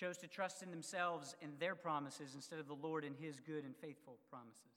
Chose 0.02 0.16
to 0.16 0.26
trust 0.26 0.64
in 0.64 0.72
themselves 0.72 1.36
and 1.42 1.52
their 1.60 1.76
promises 1.76 2.34
instead 2.34 2.58
of 2.58 2.66
the 2.66 2.74
Lord 2.74 3.04
and 3.04 3.14
his 3.14 3.38
good 3.38 3.62
and 3.64 3.76
faithful 3.76 4.18
promises. 4.28 4.72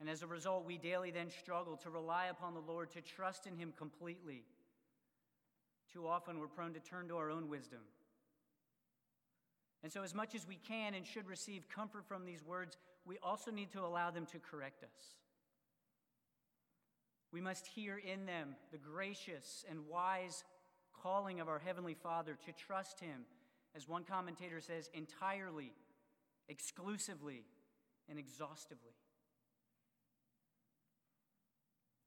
And 0.00 0.08
as 0.08 0.22
a 0.22 0.26
result, 0.26 0.64
we 0.64 0.78
daily 0.78 1.10
then 1.10 1.28
struggle 1.28 1.76
to 1.82 1.90
rely 1.90 2.28
upon 2.28 2.54
the 2.54 2.60
Lord, 2.60 2.90
to 2.92 3.02
trust 3.02 3.46
in 3.46 3.56
Him 3.56 3.74
completely. 3.76 4.44
Too 5.92 6.06
often, 6.06 6.38
we're 6.38 6.46
prone 6.46 6.72
to 6.72 6.80
turn 6.80 7.08
to 7.08 7.16
our 7.18 7.30
own 7.30 7.50
wisdom. 7.50 7.80
And 9.82 9.92
so, 9.92 10.02
as 10.02 10.14
much 10.14 10.34
as 10.34 10.48
we 10.48 10.56
can 10.56 10.94
and 10.94 11.06
should 11.06 11.28
receive 11.28 11.68
comfort 11.68 12.06
from 12.08 12.24
these 12.24 12.42
words, 12.42 12.78
we 13.04 13.18
also 13.22 13.50
need 13.50 13.70
to 13.72 13.84
allow 13.84 14.10
them 14.10 14.24
to 14.32 14.38
correct 14.38 14.82
us. 14.82 15.16
We 17.34 17.42
must 17.42 17.66
hear 17.66 17.98
in 17.98 18.24
them 18.24 18.56
the 18.72 18.78
gracious 18.78 19.66
and 19.68 19.86
wise 19.86 20.42
calling 21.02 21.40
of 21.40 21.48
our 21.48 21.58
Heavenly 21.58 21.94
Father 21.94 22.36
to 22.46 22.52
trust 22.52 23.00
Him, 23.00 23.24
as 23.74 23.88
one 23.88 24.04
commentator 24.04 24.60
says, 24.60 24.90
entirely, 24.94 25.72
exclusively, 26.48 27.44
and 28.08 28.18
exhaustively. 28.18 28.94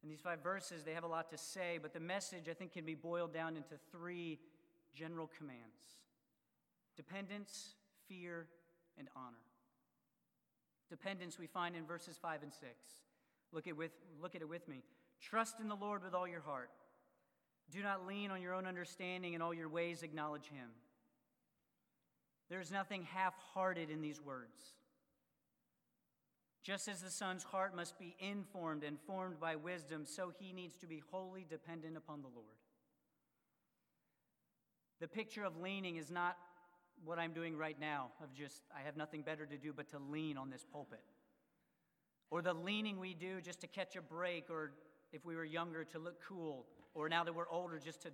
In 0.04 0.10
these 0.10 0.21
five 0.21 0.41
verses, 0.41 0.84
they 0.84 0.93
have 0.93 1.04
a 1.04 1.08
lot 1.08 1.30
to 1.30 1.38
say, 1.38 1.77
but 1.82 1.93
the 1.93 1.99
message, 1.99 2.49
I 2.49 2.54
think, 2.54 2.73
can 2.73 2.86
be 2.86 2.95
boiled 2.95 3.34
down 3.34 3.56
into 3.56 3.75
three 3.91 4.39
general 4.95 5.30
commands 5.38 5.62
dependence, 6.97 7.75
fear, 8.08 8.47
and 8.97 9.08
honor. 9.15 9.38
Dependence 10.89 11.39
we 11.39 11.47
find 11.47 11.75
in 11.75 11.86
verses 11.86 12.17
5 12.21 12.43
and 12.43 12.54
6. 12.54 12.69
Look 13.54 13.67
at, 13.67 13.77
with, 13.77 13.91
look 14.21 14.36
at 14.36 14.41
it 14.41 14.49
with 14.49 14.67
me. 14.67 14.84
Trust 15.21 15.60
in 15.60 15.69
the 15.69 15.75
Lord 15.75 16.04
with 16.04 16.13
all 16.13 16.27
your 16.27 16.41
heart. 16.41 16.69
Do 17.71 17.81
not 17.81 18.05
lean 18.05 18.31
on 18.31 18.41
your 18.41 18.53
own 18.53 18.65
understanding, 18.67 19.34
in 19.34 19.41
all 19.41 19.53
your 19.53 19.69
ways 19.69 20.03
acknowledge 20.03 20.47
him. 20.49 20.69
There 22.49 22.60
is 22.60 22.69
nothing 22.69 23.03
half 23.03 23.34
hearted 23.53 23.89
in 23.89 24.01
these 24.01 24.19
words. 24.19 24.73
Just 26.63 26.88
as 26.88 27.01
the 27.01 27.10
Son's 27.10 27.43
heart 27.43 27.75
must 27.75 27.97
be 27.97 28.15
informed 28.19 28.84
and 28.84 28.99
formed 29.07 29.39
by 29.39 29.55
wisdom, 29.55 30.05
so 30.05 30.31
he 30.38 30.51
needs 30.51 30.75
to 30.77 30.86
be 30.86 31.01
wholly 31.12 31.45
dependent 31.49 31.95
upon 31.95 32.21
the 32.21 32.27
Lord. 32.27 32.57
The 34.99 35.07
picture 35.07 35.43
of 35.43 35.57
leaning 35.62 35.95
is 35.95 36.12
not 36.12 36.38
what 37.03 37.17
I'm 37.17 37.34
doing 37.34 37.57
right 37.57 37.79
now, 37.79 38.10
of 38.21 38.34
just, 38.34 38.62
I 38.77 38.86
have 38.86 38.97
nothing 38.97 39.21
better 39.21 39.45
to 39.45 39.57
do 39.57 39.73
but 39.73 39.89
to 39.91 39.97
lean 39.97 40.38
on 40.38 40.49
this 40.49 40.65
pulpit. 40.71 41.01
Or 42.29 42.41
the 42.41 42.53
leaning 42.53 42.99
we 42.99 43.13
do 43.13 43.41
just 43.41 43.62
to 43.62 43.67
catch 43.67 43.95
a 43.95 44.01
break, 44.01 44.49
or 44.49 44.73
if 45.12 45.25
we 45.25 45.36
were 45.36 45.45
younger, 45.45 45.84
to 45.86 45.99
look 45.99 46.21
cool, 46.27 46.65
or 46.93 47.10
now 47.10 47.23
that 47.23 47.34
we're 47.34 47.49
older, 47.49 47.80
just 47.80 48.01
to 48.01 48.10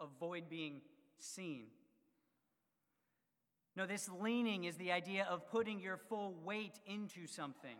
avoid 0.00 0.48
being 0.48 0.80
seen. 1.18 1.66
No, 3.76 3.86
this 3.86 4.08
leaning 4.20 4.64
is 4.64 4.76
the 4.76 4.92
idea 4.92 5.26
of 5.30 5.48
putting 5.50 5.80
your 5.80 5.96
full 5.96 6.34
weight 6.44 6.78
into 6.86 7.26
something. 7.26 7.76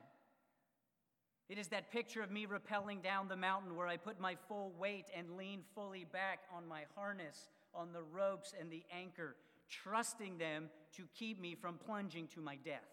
It 1.48 1.58
is 1.58 1.68
that 1.68 1.90
picture 1.90 2.22
of 2.22 2.30
me 2.30 2.46
rappelling 2.46 3.02
down 3.02 3.26
the 3.26 3.36
mountain 3.36 3.74
where 3.74 3.88
I 3.88 3.96
put 3.96 4.20
my 4.20 4.36
full 4.46 4.72
weight 4.78 5.06
and 5.16 5.36
lean 5.36 5.62
fully 5.74 6.06
back 6.10 6.40
on 6.56 6.68
my 6.68 6.82
harness, 6.94 7.48
on 7.74 7.92
the 7.92 8.02
ropes 8.02 8.54
and 8.58 8.70
the 8.70 8.84
anchor, 8.96 9.34
trusting 9.68 10.38
them 10.38 10.70
to 10.96 11.08
keep 11.12 11.40
me 11.40 11.56
from 11.56 11.76
plunging 11.76 12.28
to 12.28 12.40
my 12.40 12.56
death. 12.64 12.86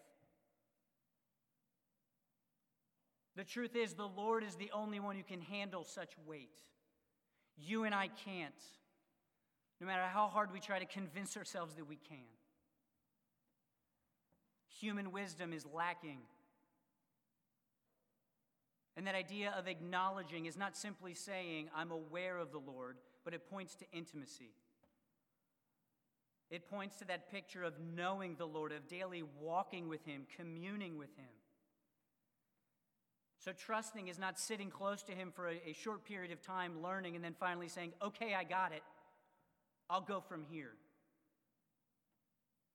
The 3.36 3.44
truth 3.44 3.76
is, 3.76 3.94
the 3.94 4.08
Lord 4.08 4.42
is 4.42 4.56
the 4.56 4.72
only 4.72 4.98
one 4.98 5.14
who 5.14 5.22
can 5.22 5.40
handle 5.40 5.84
such 5.84 6.14
weight. 6.26 6.50
You 7.60 7.84
and 7.84 7.94
I 7.94 8.08
can't, 8.24 8.54
no 9.80 9.86
matter 9.86 10.02
how 10.02 10.28
hard 10.28 10.52
we 10.52 10.60
try 10.60 10.78
to 10.78 10.86
convince 10.86 11.36
ourselves 11.36 11.74
that 11.76 11.88
we 11.88 11.96
can. 11.96 12.18
Human 14.80 15.12
wisdom 15.12 15.52
is 15.52 15.66
lacking. 15.66 16.20
And 18.96 19.06
that 19.06 19.14
idea 19.14 19.54
of 19.56 19.68
acknowledging 19.68 20.46
is 20.46 20.56
not 20.56 20.76
simply 20.76 21.14
saying, 21.14 21.68
I'm 21.74 21.90
aware 21.90 22.38
of 22.38 22.50
the 22.50 22.58
Lord, 22.58 22.96
but 23.24 23.34
it 23.34 23.48
points 23.48 23.74
to 23.76 23.84
intimacy. 23.92 24.50
It 26.50 26.68
points 26.68 26.96
to 26.96 27.04
that 27.06 27.30
picture 27.30 27.62
of 27.62 27.74
knowing 27.78 28.36
the 28.36 28.46
Lord, 28.46 28.72
of 28.72 28.88
daily 28.88 29.22
walking 29.40 29.88
with 29.88 30.04
Him, 30.04 30.22
communing 30.36 30.96
with 30.96 31.14
Him. 31.16 31.28
So, 33.38 33.52
trusting 33.52 34.08
is 34.08 34.18
not 34.18 34.38
sitting 34.38 34.70
close 34.70 35.02
to 35.04 35.12
Him 35.12 35.32
for 35.34 35.48
a, 35.48 35.60
a, 35.68 35.72
short 35.72 36.04
period 36.04 36.32
of 36.32 36.42
time, 36.42 36.82
learning, 36.82 37.14
and 37.14 37.24
then 37.24 37.34
finally 37.38 37.68
saying, 37.68 37.92
Okay, 38.02 38.34
I 38.34 38.44
got 38.44 38.72
it. 38.72 38.82
I'll 39.88 40.00
go 40.00 40.20
from 40.20 40.44
here 40.50 40.72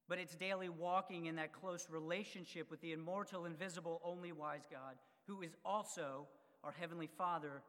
but 0.09 0.19
it's 0.19 0.35
daily 0.35 0.69
walking 0.69 1.27
in 1.27 1.35
that 1.37 1.53
close 1.53 1.87
relationship 1.89 2.69
with 2.69 2.81
the 2.81 2.91
immortal, 2.91 3.45
invisible, 3.45 4.01
only 4.03 4.31
wise 4.31 4.67
God, 4.69 4.95
who 5.27 5.41
is 5.41 5.55
also 5.63 6.27
our 6.63 6.71
Heavenly 6.71 7.09
Father 7.17 7.61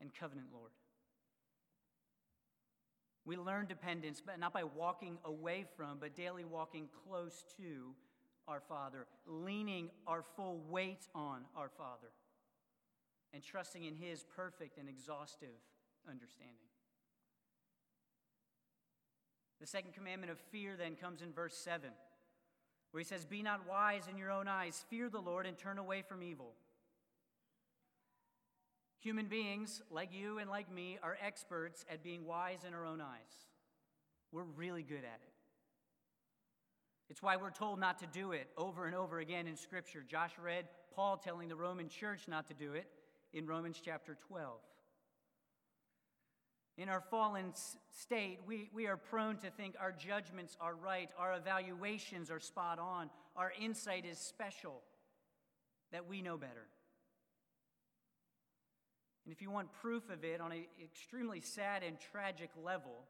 and 0.00 0.14
covenant 0.14 0.48
Lord. 0.52 0.70
We 3.24 3.36
learn 3.36 3.66
dependence, 3.66 4.22
but 4.24 4.38
not 4.38 4.52
by 4.52 4.64
walking 4.64 5.18
away 5.24 5.66
from, 5.76 5.98
but 6.00 6.14
daily 6.14 6.44
walking 6.44 6.88
close 7.04 7.44
to 7.56 7.94
our 8.46 8.60
Father, 8.60 9.06
leaning 9.26 9.90
our 10.06 10.22
full 10.36 10.62
weight 10.70 11.06
on 11.14 11.42
our 11.56 11.68
Father, 11.68 12.08
and 13.32 13.42
trusting 13.42 13.84
in 13.84 13.94
His 13.94 14.24
perfect 14.36 14.78
and 14.78 14.88
exhaustive 14.88 15.60
understanding. 16.08 16.68
The 19.60 19.66
second 19.66 19.92
commandment 19.92 20.30
of 20.30 20.38
fear 20.38 20.76
then 20.76 20.94
comes 20.94 21.20
in 21.20 21.32
verse 21.32 21.56
7, 21.56 21.90
where 22.92 23.00
he 23.00 23.04
says, 23.04 23.24
Be 23.24 23.42
not 23.42 23.68
wise 23.68 24.04
in 24.08 24.16
your 24.16 24.30
own 24.30 24.46
eyes, 24.46 24.84
fear 24.88 25.08
the 25.08 25.20
Lord, 25.20 25.46
and 25.46 25.58
turn 25.58 25.78
away 25.78 26.02
from 26.02 26.22
evil. 26.22 26.52
Human 29.00 29.26
beings, 29.26 29.82
like 29.90 30.12
you 30.12 30.38
and 30.38 30.48
like 30.48 30.72
me, 30.72 30.98
are 31.02 31.16
experts 31.24 31.84
at 31.90 32.02
being 32.02 32.24
wise 32.24 32.64
in 32.66 32.74
our 32.74 32.84
own 32.84 33.00
eyes. 33.00 33.46
We're 34.32 34.42
really 34.42 34.82
good 34.82 34.98
at 34.98 35.20
it. 35.22 35.32
It's 37.10 37.22
why 37.22 37.36
we're 37.36 37.50
told 37.50 37.80
not 37.80 37.98
to 38.00 38.06
do 38.06 38.32
it 38.32 38.48
over 38.56 38.86
and 38.86 38.94
over 38.94 39.18
again 39.18 39.46
in 39.46 39.56
Scripture. 39.56 40.04
Josh 40.06 40.32
read 40.42 40.66
Paul 40.94 41.16
telling 41.16 41.48
the 41.48 41.56
Roman 41.56 41.88
church 41.88 42.28
not 42.28 42.48
to 42.48 42.54
do 42.54 42.74
it 42.74 42.86
in 43.32 43.46
Romans 43.46 43.80
chapter 43.84 44.16
12. 44.28 44.58
In 46.76 46.88
our 46.88 47.00
fallen 47.00 47.52
state, 47.90 48.38
we, 48.46 48.70
we 48.72 48.86
are 48.86 48.96
prone 48.96 49.36
to 49.38 49.50
think 49.50 49.74
our 49.80 49.90
judgments 49.90 50.56
are 50.60 50.74
right, 50.74 51.10
our 51.18 51.34
evaluations 51.34 52.30
are 52.30 52.38
spot 52.38 52.78
on, 52.78 53.10
our 53.36 53.52
insight 53.60 54.04
is 54.06 54.16
special, 54.16 54.82
that 55.90 56.06
we 56.08 56.22
know 56.22 56.36
better. 56.36 56.68
And 59.24 59.34
if 59.34 59.42
you 59.42 59.50
want 59.50 59.72
proof 59.72 60.08
of 60.08 60.24
it 60.24 60.40
on 60.40 60.52
an 60.52 60.64
extremely 60.82 61.40
sad 61.40 61.82
and 61.82 61.96
tragic 62.12 62.50
level, 62.64 63.04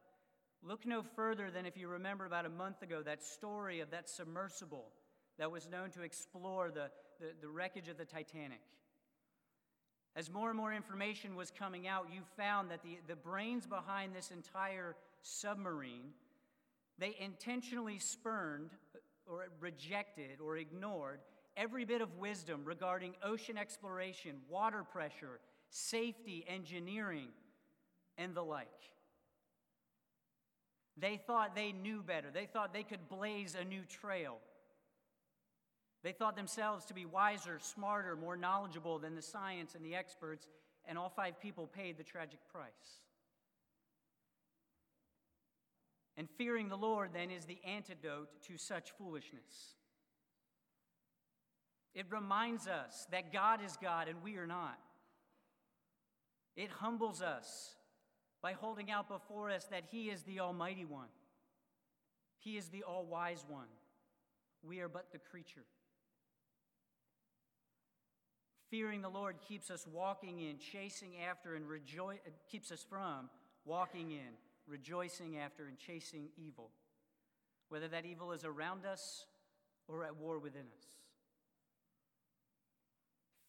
look 0.62 0.86
no 0.86 1.02
further 1.14 1.50
than 1.50 1.66
if 1.66 1.76
you 1.76 1.88
remember 1.88 2.24
about 2.24 2.46
a 2.46 2.50
month 2.50 2.82
ago 2.82 3.02
that 3.02 3.22
story 3.22 3.80
of 3.80 3.90
that 3.90 4.08
submersible 4.08 4.86
that 5.38 5.52
was 5.52 5.68
known 5.68 5.90
to 5.90 6.02
explore 6.02 6.70
the, 6.70 6.90
the, 7.20 7.32
the 7.42 7.48
wreckage 7.48 7.88
of 7.88 7.98
the 7.98 8.04
Titanic. 8.04 8.60
As 10.18 10.32
more 10.32 10.48
and 10.48 10.56
more 10.56 10.72
information 10.74 11.36
was 11.36 11.52
coming 11.52 11.86
out, 11.86 12.08
you 12.12 12.22
found 12.36 12.72
that 12.72 12.82
the, 12.82 12.98
the 13.06 13.14
brains 13.14 13.68
behind 13.68 14.16
this 14.16 14.32
entire 14.32 14.96
submarine, 15.22 16.10
they 16.98 17.14
intentionally 17.20 18.00
spurned 18.00 18.70
uh, 18.96 19.32
or 19.32 19.46
rejected 19.60 20.40
or 20.44 20.56
ignored 20.56 21.20
every 21.56 21.84
bit 21.84 22.00
of 22.00 22.18
wisdom 22.18 22.62
regarding 22.64 23.14
ocean 23.22 23.56
exploration, 23.56 24.38
water 24.50 24.82
pressure, 24.82 25.38
safety, 25.70 26.44
engineering, 26.48 27.28
and 28.16 28.34
the 28.34 28.42
like. 28.42 28.66
They 30.96 31.20
thought 31.28 31.54
they 31.54 31.70
knew 31.70 32.02
better. 32.02 32.32
They 32.34 32.46
thought 32.46 32.74
they 32.74 32.82
could 32.82 33.08
blaze 33.08 33.54
a 33.54 33.64
new 33.64 33.82
trail. 33.82 34.38
They 36.08 36.12
thought 36.12 36.36
themselves 36.36 36.86
to 36.86 36.94
be 36.94 37.04
wiser, 37.04 37.58
smarter, 37.60 38.16
more 38.16 38.34
knowledgeable 38.34 38.98
than 38.98 39.14
the 39.14 39.20
science 39.20 39.74
and 39.74 39.84
the 39.84 39.94
experts, 39.94 40.48
and 40.86 40.96
all 40.96 41.10
five 41.10 41.38
people 41.38 41.66
paid 41.66 41.98
the 41.98 42.02
tragic 42.02 42.38
price. 42.50 43.02
And 46.16 46.26
fearing 46.38 46.70
the 46.70 46.78
Lord, 46.78 47.10
then, 47.12 47.30
is 47.30 47.44
the 47.44 47.58
antidote 47.62 48.30
to 48.46 48.56
such 48.56 48.92
foolishness. 48.92 49.74
It 51.94 52.06
reminds 52.08 52.66
us 52.66 53.06
that 53.10 53.30
God 53.30 53.60
is 53.62 53.76
God 53.76 54.08
and 54.08 54.22
we 54.22 54.36
are 54.36 54.46
not. 54.46 54.78
It 56.56 56.70
humbles 56.70 57.20
us 57.20 57.74
by 58.40 58.52
holding 58.52 58.90
out 58.90 59.10
before 59.10 59.50
us 59.50 59.66
that 59.66 59.84
He 59.90 60.08
is 60.08 60.22
the 60.22 60.40
Almighty 60.40 60.86
One, 60.86 61.10
He 62.38 62.56
is 62.56 62.70
the 62.70 62.84
All 62.84 63.04
Wise 63.04 63.44
One. 63.46 63.68
We 64.62 64.80
are 64.80 64.88
but 64.88 65.12
the 65.12 65.18
creature. 65.18 65.66
Fearing 68.70 69.00
the 69.00 69.08
Lord 69.08 69.36
keeps 69.46 69.70
us 69.70 69.86
walking 69.86 70.40
in, 70.40 70.58
chasing 70.58 71.12
after, 71.28 71.54
and 71.54 71.66
rejoice, 71.66 72.18
keeps 72.50 72.70
us 72.70 72.84
from 72.88 73.30
walking 73.64 74.10
in, 74.10 74.36
rejoicing 74.66 75.38
after, 75.38 75.66
and 75.66 75.78
chasing 75.78 76.28
evil, 76.36 76.70
whether 77.70 77.88
that 77.88 78.04
evil 78.04 78.32
is 78.32 78.44
around 78.44 78.84
us 78.84 79.24
or 79.88 80.04
at 80.04 80.16
war 80.16 80.38
within 80.38 80.66
us. 80.76 80.86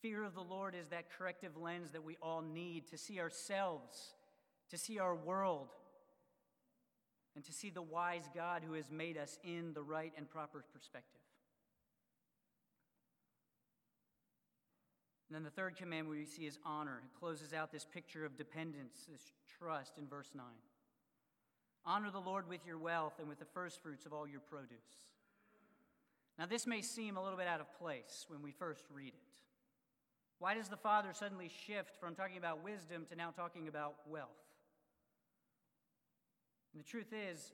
Fear 0.02 0.24
of 0.24 0.34
the 0.34 0.42
Lord 0.42 0.74
is 0.74 0.88
that 0.88 1.12
corrective 1.18 1.58
lens 1.58 1.92
that 1.92 2.04
we 2.06 2.16
all 2.22 2.42
need 2.42 2.88
to 2.88 2.98
see 2.98 3.20
ourselves, 3.20 4.14
to 4.70 4.78
see 4.78 5.00
our 5.00 5.16
world, 5.16 5.68
and 7.36 7.44
to 7.44 7.52
see 7.52 7.70
the 7.70 7.82
wise 7.82 8.24
God 8.34 8.64
who 8.66 8.74
has 8.74 8.90
made 8.90 9.18
us 9.18 9.38
in 9.44 9.74
the 9.74 9.84
right 9.84 10.14
and 10.18 10.30
proper 10.30 10.64
perspective. 10.74 11.19
And 15.30 15.36
then 15.36 15.44
the 15.44 15.52
third 15.52 15.76
commandment 15.76 16.18
we 16.18 16.26
see 16.26 16.48
is 16.48 16.58
honor. 16.66 17.02
It 17.06 17.20
closes 17.20 17.54
out 17.54 17.72
this 17.72 17.86
picture 17.86 18.26
of 18.26 18.36
dependence, 18.36 19.06
this 19.12 19.32
trust 19.60 19.94
in 20.00 20.08
verse 20.08 20.32
9. 20.34 20.44
Honor 21.86 22.10
the 22.10 22.20
Lord 22.20 22.50
with 22.50 22.66
your 22.66 22.80
wealth 22.80 23.14
and 23.20 23.30
with 23.30 23.38
the 23.38 23.46
first 23.46 23.82
fruits 23.82 24.08
of 24.08 24.14
all 24.14 24.28
your 24.28 24.40
produce. 24.40 25.06
Now, 26.40 26.48
this 26.48 26.66
may 26.66 26.82
seem 26.82 27.16
a 27.16 27.24
little 27.24 27.38
bit 27.38 27.48
out 27.48 27.60
of 27.60 27.72
place 27.78 28.26
when 28.28 28.42
we 28.42 28.52
first 28.52 28.86
read 28.92 29.10
it. 29.10 29.30
Why 30.40 30.56
does 30.56 30.70
the 30.70 30.78
Father 30.78 31.10
suddenly 31.14 31.52
shift 31.68 32.00
from 32.00 32.16
talking 32.16 32.38
about 32.38 32.64
wisdom 32.64 33.06
to 33.10 33.16
now 33.16 33.30
talking 33.30 33.68
about 33.68 33.96
wealth? 34.08 34.30
And 36.74 36.82
the 36.82 36.88
truth 36.88 37.14
is, 37.14 37.52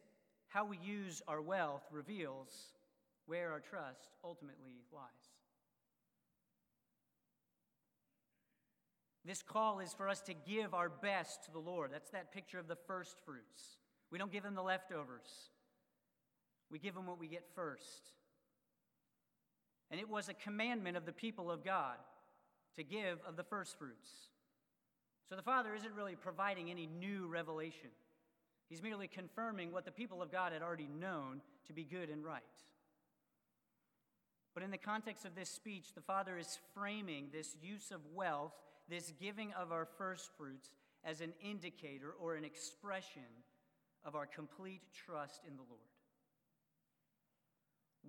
how 0.47 0.65
we 0.65 0.77
use 0.77 1.21
our 1.27 1.41
wealth 1.41 1.83
reveals 1.91 2.73
where 3.25 3.51
our 3.51 3.59
trust 3.59 4.15
ultimately 4.23 4.83
lies. 4.93 5.34
This 9.25 9.41
call 9.41 9.79
is 9.79 9.93
for 9.93 10.07
us 10.07 10.21
to 10.21 10.33
give 10.33 10.73
our 10.73 10.89
best 10.89 11.45
to 11.45 11.51
the 11.51 11.59
Lord. 11.59 11.91
That's 11.91 12.11
that 12.11 12.31
picture 12.31 12.59
of 12.59 12.67
the 12.67 12.77
first 12.87 13.17
fruits. 13.25 13.77
We 14.11 14.19
don't 14.19 14.31
give 14.31 14.45
him 14.45 14.53
the 14.55 14.61
leftovers, 14.61 15.49
we 16.69 16.79
give 16.79 16.95
him 16.95 17.07
what 17.07 17.19
we 17.19 17.27
get 17.27 17.45
first. 17.55 18.11
And 19.91 19.99
it 19.99 20.09
was 20.09 20.29
a 20.29 20.33
commandment 20.33 20.97
of 20.97 21.05
the 21.05 21.11
people 21.11 21.51
of 21.51 21.63
God 21.63 21.97
to 22.75 22.83
give 22.83 23.19
of 23.27 23.35
the 23.35 23.43
first 23.43 23.77
fruits. 23.77 24.09
So 25.29 25.35
the 25.35 25.41
Father 25.43 25.75
isn't 25.75 25.93
really 25.95 26.15
providing 26.15 26.69
any 26.69 26.87
new 26.87 27.27
revelation. 27.27 27.89
He's 28.67 28.81
merely 28.81 29.07
confirming 29.07 29.71
what 29.71 29.85
the 29.85 29.91
people 29.91 30.21
of 30.21 30.31
God 30.31 30.53
had 30.53 30.61
already 30.61 30.87
known 30.87 31.41
to 31.67 31.73
be 31.73 31.83
good 31.83 32.09
and 32.09 32.23
right. 32.23 32.41
But 34.53 34.63
in 34.63 34.71
the 34.71 34.77
context 34.77 35.25
of 35.25 35.35
this 35.35 35.49
speech, 35.49 35.93
the 35.93 36.01
Father 36.01 36.37
is 36.37 36.59
framing 36.73 37.27
this 37.31 37.55
use 37.61 37.91
of 37.91 38.01
wealth, 38.13 38.53
this 38.89 39.11
giving 39.19 39.51
of 39.53 39.71
our 39.71 39.85
first 39.97 40.29
fruits, 40.37 40.69
as 41.05 41.21
an 41.21 41.33
indicator 41.39 42.11
or 42.19 42.35
an 42.35 42.43
expression 42.43 43.21
of 44.03 44.15
our 44.15 44.25
complete 44.25 44.81
trust 45.05 45.41
in 45.47 45.55
the 45.55 45.61
Lord. 45.61 45.81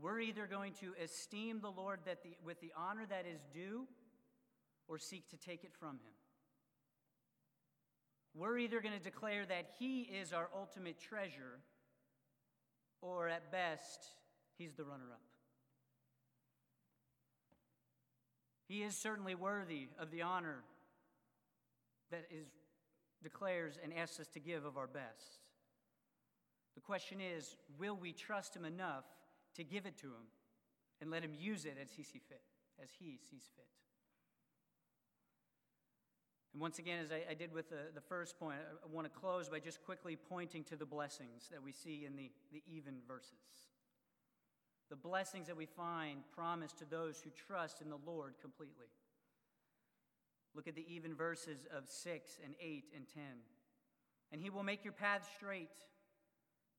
We're 0.00 0.20
either 0.20 0.46
going 0.46 0.72
to 0.80 0.94
esteem 1.02 1.60
the 1.60 1.70
Lord 1.70 2.00
that 2.06 2.22
the, 2.22 2.36
with 2.44 2.60
the 2.60 2.72
honor 2.76 3.06
that 3.08 3.26
is 3.26 3.40
due 3.52 3.86
or 4.88 4.98
seek 4.98 5.28
to 5.30 5.36
take 5.36 5.64
it 5.64 5.72
from 5.78 5.96
him. 5.96 6.14
We're 8.34 8.58
either 8.58 8.80
going 8.80 8.96
to 8.96 9.02
declare 9.02 9.46
that 9.46 9.70
he 9.78 10.02
is 10.02 10.32
our 10.32 10.48
ultimate 10.54 10.98
treasure, 10.98 11.60
or 13.00 13.28
at 13.28 13.50
best, 13.50 14.06
he's 14.58 14.74
the 14.74 14.84
runner 14.84 15.10
up. 15.12 15.35
He 18.68 18.82
is 18.82 18.96
certainly 18.96 19.34
worthy 19.34 19.88
of 19.98 20.10
the 20.10 20.22
honor 20.22 20.64
that 22.10 22.26
is 22.30 22.46
declares 23.22 23.78
and 23.82 23.92
asks 23.92 24.20
us 24.20 24.28
to 24.28 24.40
give 24.40 24.64
of 24.64 24.76
our 24.76 24.86
best. 24.86 25.40
The 26.74 26.80
question 26.80 27.18
is, 27.20 27.56
will 27.78 27.96
we 27.96 28.12
trust 28.12 28.54
him 28.54 28.64
enough 28.64 29.04
to 29.56 29.64
give 29.64 29.86
it 29.86 29.96
to 29.98 30.06
him 30.06 30.28
and 31.00 31.10
let 31.10 31.24
him 31.24 31.32
use 31.36 31.64
it 31.64 31.76
as 31.80 31.90
he 31.90 32.02
sees 32.02 32.22
fit, 32.28 32.42
as 32.82 32.90
he 32.98 33.18
sees 33.30 33.42
fit? 33.56 33.66
And 36.52 36.60
once 36.60 36.78
again, 36.78 37.00
as 37.04 37.10
I, 37.10 37.22
I 37.30 37.34
did 37.34 37.52
with 37.52 37.70
the, 37.70 37.90
the 37.94 38.00
first 38.00 38.38
point, 38.38 38.58
I, 38.60 38.86
I 38.86 38.94
want 38.94 39.12
to 39.12 39.20
close 39.20 39.48
by 39.48 39.58
just 39.58 39.82
quickly 39.82 40.16
pointing 40.16 40.64
to 40.64 40.76
the 40.76 40.86
blessings 40.86 41.48
that 41.50 41.62
we 41.62 41.72
see 41.72 42.04
in 42.06 42.16
the, 42.16 42.30
the 42.52 42.62
even 42.66 42.96
verses. 43.08 43.32
The 44.88 44.96
blessings 44.96 45.48
that 45.48 45.56
we 45.56 45.66
find 45.66 46.20
promised 46.34 46.78
to 46.78 46.84
those 46.84 47.20
who 47.20 47.30
trust 47.30 47.80
in 47.80 47.90
the 47.90 47.98
Lord 48.06 48.34
completely. 48.40 48.86
Look 50.54 50.68
at 50.68 50.76
the 50.76 50.86
even 50.94 51.14
verses 51.14 51.66
of 51.76 51.88
6 51.88 52.38
and 52.44 52.54
8 52.60 52.84
and 52.94 53.04
10. 53.12 53.22
And 54.32 54.40
he 54.40 54.50
will 54.50 54.62
make 54.62 54.84
your 54.84 54.92
path 54.92 55.28
straight. 55.36 55.68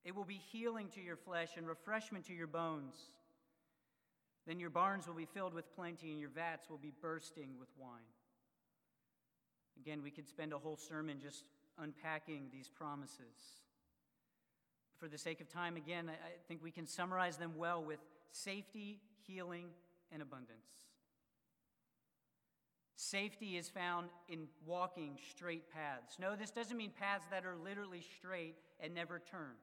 It 0.03 0.15
will 0.15 0.25
be 0.25 0.41
healing 0.51 0.87
to 0.95 1.01
your 1.01 1.17
flesh 1.17 1.49
and 1.57 1.67
refreshment 1.67 2.25
to 2.25 2.33
your 2.33 2.47
bones. 2.47 2.95
Then 4.47 4.59
your 4.59 4.69
barns 4.69 5.05
will 5.05 5.13
be 5.13 5.25
filled 5.25 5.53
with 5.53 5.75
plenty, 5.75 6.11
and 6.11 6.19
your 6.19 6.29
vats 6.29 6.69
will 6.69 6.77
be 6.77 6.93
bursting 7.01 7.49
with 7.59 7.67
wine. 7.77 8.13
Again, 9.79 10.01
we 10.01 10.11
could 10.11 10.27
spend 10.27 10.53
a 10.53 10.57
whole 10.57 10.77
sermon 10.77 11.19
just 11.21 11.43
unpacking 11.77 12.47
these 12.51 12.69
promises. 12.69 13.66
For 14.99 15.07
the 15.07 15.17
sake 15.17 15.41
of 15.41 15.49
time, 15.49 15.77
again, 15.77 16.09
I 16.09 16.29
think 16.47 16.63
we 16.63 16.71
can 16.71 16.87
summarize 16.87 17.37
them 17.37 17.53
well 17.55 17.83
with 17.83 17.99
safety, 18.31 18.99
healing, 19.27 19.67
and 20.11 20.21
abundance. 20.21 20.57
Safety 22.95 23.57
is 23.57 23.69
found 23.69 24.09
in 24.27 24.47
walking 24.65 25.19
straight 25.29 25.71
paths. 25.71 26.17
No, 26.19 26.35
this 26.35 26.49
doesn't 26.49 26.75
mean 26.75 26.91
paths 26.99 27.25
that 27.29 27.45
are 27.45 27.55
literally 27.55 28.01
straight 28.17 28.55
and 28.79 28.93
never 28.93 29.19
turn. 29.19 29.53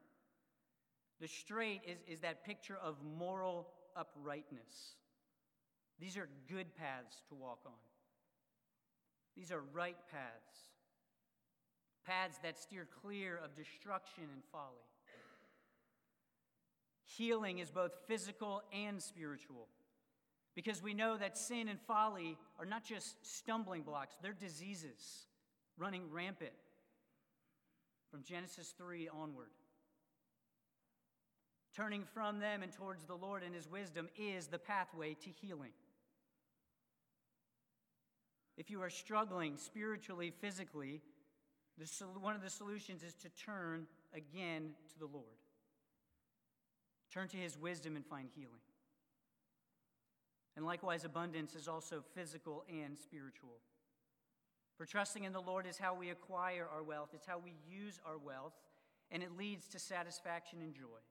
The 1.21 1.27
straight 1.27 1.81
is, 1.85 1.99
is 2.07 2.21
that 2.21 2.45
picture 2.45 2.79
of 2.83 2.97
moral 3.19 3.69
uprightness. 3.97 4.95
These 5.99 6.17
are 6.17 6.29
good 6.49 6.77
paths 6.77 7.23
to 7.29 7.35
walk 7.35 7.61
on. 7.67 7.73
These 9.37 9.51
are 9.51 9.63
right 9.73 9.97
paths, 10.13 10.71
paths 12.07 12.39
that 12.45 12.57
steer 12.57 12.87
clear 13.03 13.41
of 13.43 13.57
destruction 13.57 14.25
and 14.33 14.43
folly. 14.53 14.94
Healing 17.17 17.59
is 17.59 17.71
both 17.71 17.93
physical 18.07 18.63
and 18.73 19.01
spiritual 19.01 19.69
because 20.55 20.83
we 20.83 20.95
know 20.95 21.17
that 21.17 21.37
sin 21.37 21.69
and 21.69 21.81
folly 21.81 22.37
are 22.59 22.65
not 22.65 22.85
just 22.85 23.17
stumbling 23.25 23.83
blocks, 23.83 24.17
they're 24.23 24.33
diseases 24.33 25.27
running 25.77 26.11
rampant 26.11 26.53
from 28.11 28.23
Genesis 28.23 28.75
3 28.79 29.09
onward. 29.09 29.51
Turning 31.75 32.05
from 32.15 32.39
them 32.39 32.63
and 32.63 32.73
towards 32.73 33.05
the 33.05 33.17
Lord 33.17 33.43
and 33.43 33.55
His 33.55 33.69
wisdom 33.69 34.09
is 34.17 34.47
the 34.47 34.59
pathway 34.59 35.15
to 35.15 35.31
healing. 35.31 35.73
If 38.57 38.71
you 38.71 38.81
are 38.83 38.91
struggling 38.91 39.57
spiritually, 39.57 40.33
physically, 40.41 41.01
one 42.21 42.37
of 42.37 42.43
the 42.43 42.51
solutions 42.51 43.03
is 43.03 43.15
to 43.15 43.29
turn 43.31 43.87
again 44.15 44.71
to 44.93 44.99
the 45.01 45.07
Lord. 45.07 45.44
Turn 47.15 47.29
to 47.29 47.37
His 47.37 47.57
wisdom 47.57 47.95
and 47.95 48.05
find 48.05 48.29
healing. 48.35 48.61
And 50.57 50.67
likewise, 50.67 51.05
abundance 51.05 51.55
is 51.55 51.69
also 51.69 52.03
physical 52.13 52.65
and 52.69 52.99
spiritual. 52.99 53.61
For 54.77 54.85
trusting 54.85 55.23
in 55.23 55.33
the 55.33 55.41
Lord 55.41 55.65
is 55.67 55.79
how 55.79 55.95
we 55.95 56.11
acquire 56.11 56.67
our 56.75 56.83
wealth, 56.83 57.11
it's 57.15 57.27
how 57.27 57.39
we 57.39 57.55
use 57.69 58.01
our 58.05 58.19
wealth, 58.19 58.55
and 59.13 59.23
it 59.23 59.37
leads 59.39 59.69
to 59.69 59.79
satisfaction 59.79 60.59
and 60.61 60.75
joy. 60.75 61.03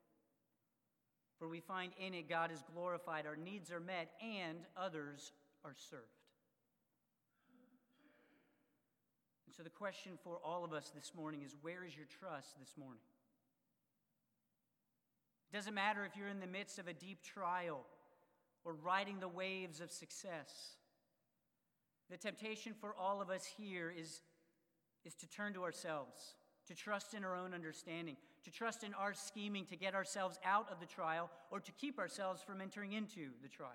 For 1.39 1.47
we 1.47 1.61
find 1.61 1.93
in 1.97 2.13
it 2.13 2.27
God 2.27 2.51
is 2.51 2.61
glorified, 2.73 3.25
our 3.25 3.37
needs 3.37 3.71
are 3.71 3.79
met, 3.79 4.11
and 4.21 4.59
others 4.75 5.31
are 5.63 5.75
served. 5.89 6.03
And 9.47 9.55
so 9.55 9.63
the 9.63 9.69
question 9.69 10.13
for 10.21 10.39
all 10.43 10.65
of 10.65 10.73
us 10.73 10.91
this 10.93 11.13
morning 11.15 11.43
is 11.43 11.55
where 11.61 11.85
is 11.85 11.95
your 11.95 12.07
trust 12.19 12.59
this 12.59 12.75
morning? 12.77 13.03
It 15.53 15.57
doesn't 15.57 15.75
matter 15.75 16.03
if 16.03 16.17
you're 16.17 16.29
in 16.29 16.39
the 16.39 16.47
midst 16.47 16.79
of 16.79 16.87
a 16.87 16.93
deep 16.93 17.21
trial 17.21 17.85
or 18.65 18.73
riding 18.73 19.19
the 19.19 19.27
waves 19.27 19.81
of 19.81 19.91
success. 19.91 20.77
The 22.09 22.17
temptation 22.17 22.73
for 22.73 22.95
all 22.95 23.21
of 23.21 23.29
us 23.29 23.45
here 23.45 23.93
is, 23.95 24.21
is 25.05 25.13
to 25.13 25.29
turn 25.29 25.53
to 25.53 25.61
ourselves, 25.61 26.33
to 26.67 26.73
trust 26.73 27.13
in 27.13 27.23
our 27.23 27.35
own 27.35 27.53
understanding, 27.53 28.17
to 28.45 28.51
trust 28.51 28.83
in 28.83 28.95
our 28.95 29.13
scheming 29.13 29.67
to 29.67 29.75
get 29.75 29.93
ourselves 29.93 30.39
out 30.43 30.71
of 30.71 30.79
the 30.79 30.87
trial 30.87 31.29
or 31.51 31.59
to 31.59 31.71
keep 31.73 31.99
ourselves 31.99 32.41
from 32.41 32.59
entering 32.59 32.93
into 32.93 33.29
the 33.43 33.47
trial. 33.47 33.69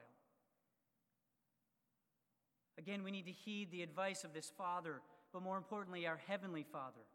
Again, 2.77 3.05
we 3.05 3.13
need 3.13 3.27
to 3.27 3.33
heed 3.33 3.71
the 3.71 3.83
advice 3.83 4.25
of 4.25 4.35
this 4.35 4.51
Father, 4.59 5.01
but 5.33 5.43
more 5.43 5.57
importantly, 5.57 6.09
our 6.09 6.21
Heavenly 6.27 6.65
Father, 6.65 7.07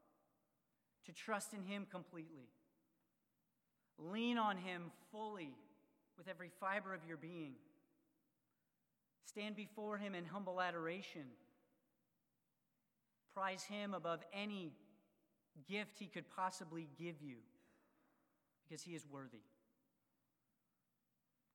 to 1.05 1.11
trust 1.11 1.53
in 1.53 1.63
Him 1.63 1.85
completely. 1.91 2.47
Lean 4.11 4.37
on 4.37 4.57
Him 4.57 4.91
fully 5.11 5.53
with 6.17 6.27
every 6.27 6.49
fiber 6.59 6.93
of 6.93 7.01
your 7.07 7.17
being. 7.17 7.53
Stand 9.25 9.55
before 9.55 9.97
Him 9.97 10.15
in 10.15 10.25
humble 10.25 10.61
adoration. 10.61 11.23
Prize 13.33 13.63
Him 13.63 13.93
above 13.93 14.19
any 14.33 14.71
gift 15.69 15.97
He 15.99 16.07
could 16.07 16.25
possibly 16.35 16.87
give 16.99 17.21
you 17.21 17.37
because 18.63 18.83
He 18.83 18.93
is 18.93 19.05
worthy. 19.09 19.41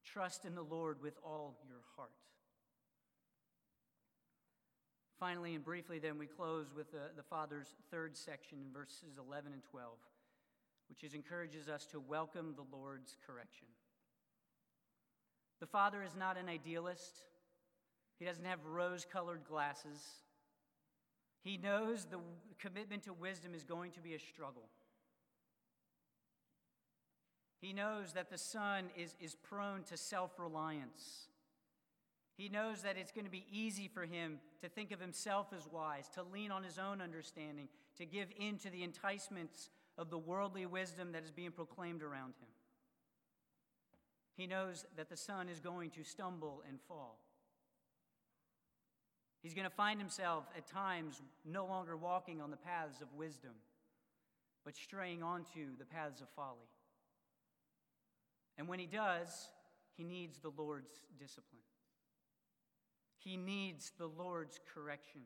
Trust 0.04 0.44
in 0.44 0.54
the 0.54 0.62
Lord 0.62 1.02
with 1.02 1.14
all 1.22 1.58
your 1.68 1.80
heart. 1.96 2.10
Finally 5.20 5.54
and 5.54 5.64
briefly, 5.64 5.98
then, 5.98 6.16
we 6.16 6.26
close 6.26 6.66
with 6.74 6.92
the, 6.92 7.10
the 7.16 7.22
Father's 7.24 7.74
third 7.90 8.16
section 8.16 8.58
in 8.64 8.72
verses 8.72 9.18
11 9.18 9.52
and 9.52 9.62
12, 9.64 9.90
which 10.88 11.04
is, 11.04 11.14
encourages 11.14 11.68
us 11.68 11.86
to 11.86 12.00
welcome 12.00 12.54
the 12.56 12.76
Lord's 12.76 13.16
correction. 13.26 13.66
The 15.60 15.66
Father 15.66 16.02
is 16.02 16.14
not 16.16 16.36
an 16.36 16.48
idealist, 16.48 17.24
He 18.18 18.24
doesn't 18.24 18.44
have 18.44 18.64
rose 18.64 19.06
colored 19.10 19.42
glasses. 19.48 20.02
He 21.42 21.56
knows 21.56 22.04
the 22.04 22.18
commitment 22.58 23.04
to 23.04 23.12
wisdom 23.12 23.54
is 23.54 23.62
going 23.62 23.92
to 23.92 24.00
be 24.00 24.14
a 24.14 24.18
struggle. 24.18 24.68
He 27.60 27.72
knows 27.72 28.12
that 28.12 28.30
the 28.30 28.38
Son 28.38 28.86
is, 28.96 29.14
is 29.20 29.34
prone 29.34 29.82
to 29.84 29.96
self 29.96 30.38
reliance. 30.38 31.28
He 32.36 32.48
knows 32.48 32.82
that 32.82 32.96
it's 32.96 33.10
going 33.10 33.24
to 33.24 33.30
be 33.30 33.46
easy 33.50 33.88
for 33.88 34.04
him 34.04 34.38
to 34.60 34.68
think 34.68 34.92
of 34.92 35.00
himself 35.00 35.48
as 35.56 35.66
wise, 35.66 36.08
to 36.14 36.22
lean 36.22 36.52
on 36.52 36.62
his 36.62 36.78
own 36.78 37.00
understanding, 37.00 37.68
to 37.96 38.06
give 38.06 38.28
in 38.38 38.58
to 38.58 38.70
the 38.70 38.84
enticements 38.84 39.70
of 39.98 40.10
the 40.10 40.18
worldly 40.18 40.64
wisdom 40.64 41.12
that 41.12 41.24
is 41.24 41.32
being 41.32 41.50
proclaimed 41.50 42.02
around 42.02 42.34
him. 42.40 42.48
He 44.36 44.46
knows 44.46 44.86
that 44.96 45.10
the 45.10 45.16
Son 45.16 45.48
is 45.48 45.58
going 45.58 45.90
to 45.90 46.04
stumble 46.04 46.62
and 46.68 46.78
fall. 46.86 47.18
He's 49.42 49.54
going 49.54 49.68
to 49.68 49.74
find 49.74 50.00
himself 50.00 50.44
at 50.56 50.66
times 50.66 51.20
no 51.44 51.66
longer 51.66 51.96
walking 51.96 52.40
on 52.40 52.50
the 52.50 52.56
paths 52.56 53.00
of 53.00 53.12
wisdom, 53.16 53.52
but 54.64 54.76
straying 54.76 55.22
onto 55.22 55.76
the 55.78 55.84
paths 55.84 56.20
of 56.20 56.28
folly. 56.36 56.70
And 58.56 58.68
when 58.68 58.78
he 58.78 58.86
does, 58.86 59.50
he 59.96 60.04
needs 60.04 60.38
the 60.38 60.52
Lord's 60.56 60.92
discipline. 61.18 61.62
He 63.18 63.36
needs 63.36 63.92
the 63.98 64.06
Lord's 64.06 64.60
correction. 64.72 65.22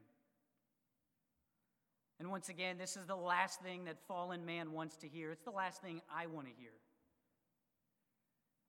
And 2.18 2.30
once 2.30 2.48
again, 2.48 2.78
this 2.78 2.96
is 2.96 3.06
the 3.06 3.16
last 3.16 3.60
thing 3.62 3.84
that 3.84 3.98
fallen 4.06 4.46
man 4.46 4.72
wants 4.72 4.96
to 4.98 5.08
hear. 5.08 5.32
It's 5.32 5.44
the 5.44 5.50
last 5.50 5.82
thing 5.82 6.00
I 6.14 6.26
want 6.26 6.46
to 6.46 6.52
hear. 6.56 6.72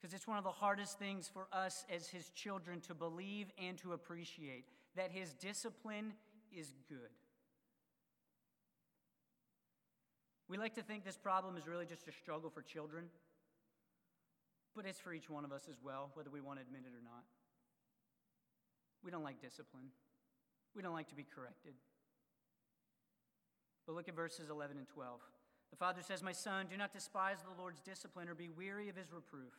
Because 0.01 0.13
it's 0.13 0.27
one 0.27 0.37
of 0.37 0.43
the 0.43 0.51
hardest 0.51 0.99
things 0.99 1.29
for 1.31 1.47
us 1.53 1.85
as 1.93 2.07
his 2.07 2.29
children 2.29 2.81
to 2.81 2.93
believe 2.93 3.47
and 3.57 3.77
to 3.77 3.93
appreciate 3.93 4.65
that 4.95 5.11
his 5.11 5.33
discipline 5.33 6.13
is 6.51 6.73
good. 6.89 7.09
We 10.49 10.57
like 10.57 10.75
to 10.75 10.83
think 10.83 11.05
this 11.05 11.17
problem 11.17 11.57
is 11.57 11.67
really 11.67 11.85
just 11.85 12.07
a 12.07 12.11
struggle 12.11 12.49
for 12.49 12.61
children, 12.61 13.05
but 14.75 14.85
it's 14.85 14.99
for 14.99 15.13
each 15.13 15.29
one 15.29 15.45
of 15.45 15.51
us 15.51 15.67
as 15.69 15.77
well, 15.83 16.11
whether 16.15 16.29
we 16.29 16.41
want 16.41 16.59
to 16.59 16.65
admit 16.65 16.81
it 16.85 16.93
or 16.95 17.03
not. 17.03 17.23
We 19.03 19.11
don't 19.11 19.23
like 19.23 19.41
discipline, 19.41 19.87
we 20.75 20.81
don't 20.81 20.93
like 20.93 21.09
to 21.09 21.15
be 21.15 21.25
corrected. 21.35 21.73
But 23.85 23.95
look 23.95 24.07
at 24.07 24.15
verses 24.15 24.49
11 24.49 24.77
and 24.77 24.87
12. 24.87 25.19
The 25.71 25.77
Father 25.77 26.01
says, 26.01 26.23
My 26.23 26.31
son, 26.31 26.67
do 26.69 26.77
not 26.77 26.93
despise 26.93 27.37
the 27.41 27.59
Lord's 27.59 27.81
discipline 27.81 28.29
or 28.29 28.35
be 28.35 28.49
weary 28.49 28.89
of 28.89 28.95
his 28.95 29.11
reproof. 29.11 29.53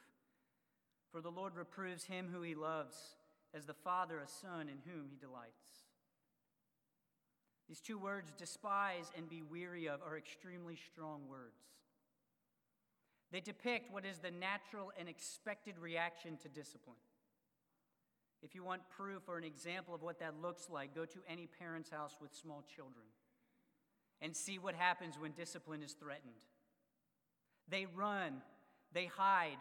For 1.11 1.21
the 1.21 1.31
Lord 1.31 1.57
reproves 1.57 2.05
him 2.05 2.29
who 2.33 2.43
he 2.43 2.55
loves 2.55 2.97
as 3.55 3.67
the 3.67 3.75
Father 3.75 4.19
a 4.19 4.29
Son 4.29 4.69
in 4.69 4.79
whom 4.91 5.09
he 5.11 5.17
delights. 5.17 5.85
These 7.69 7.81
two 7.81 7.99
words, 7.99 8.33
despise 8.37 9.11
and 9.17 9.29
be 9.29 9.43
weary 9.43 9.89
of, 9.89 10.01
are 10.03 10.19
extremely 10.19 10.77
strong 10.77 11.23
words. 11.29 11.63
They 13.33 13.41
depict 13.41 13.93
what 13.93 14.05
is 14.05 14.19
the 14.19 14.31
natural 14.31 14.93
and 14.99 15.09
expected 15.09 15.79
reaction 15.79 16.37
to 16.39 16.49
discipline. 16.49 16.97
If 18.43 18.55
you 18.55 18.63
want 18.63 18.83
proof 18.91 19.23
or 19.29 19.39
an 19.39 19.45
example 19.45 19.95
of 19.95 20.03
what 20.03 20.21
that 20.21 20.41
looks 20.41 20.69
like, 20.69 20.95
go 20.95 21.05
to 21.07 21.19
any 21.29 21.47
parent's 21.47 21.91
house 21.91 22.17
with 22.21 22.35
small 22.35 22.63
children 22.77 23.07
and 24.21 24.35
see 24.35 24.59
what 24.59 24.75
happens 24.75 25.19
when 25.19 25.33
discipline 25.33 25.83
is 25.83 25.93
threatened. 25.93 26.33
They 27.69 27.87
run, 27.87 28.43
they 28.93 29.07
hide, 29.07 29.59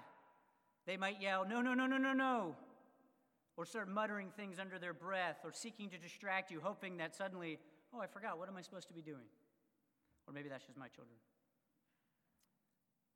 they 0.86 0.98
might 0.98 1.22
yell, 1.22 1.46
No, 1.48 1.62
no, 1.62 1.74
no, 1.74 1.86
no, 1.86 1.98
no, 1.98 2.14
no 2.14 2.56
or 3.56 3.66
start 3.66 3.88
muttering 3.88 4.30
things 4.36 4.58
under 4.60 4.80
their 4.80 4.94
breath 4.94 5.38
or 5.44 5.52
seeking 5.52 5.90
to 5.90 5.98
distract 5.98 6.52
you, 6.52 6.60
hoping 6.62 6.98
that 6.98 7.16
suddenly, 7.16 7.60
oh, 7.94 8.00
I 8.00 8.08
forgot, 8.08 8.40
what 8.40 8.50
am 8.50 8.58
I 8.58 8.62
supposed 8.62 8.88
to 8.88 8.94
be 8.94 9.02
doing? 9.02 9.26
Or 10.28 10.34
maybe 10.34 10.50
that's 10.50 10.66
just 10.66 10.78
my 10.78 10.88
children. 10.88 11.18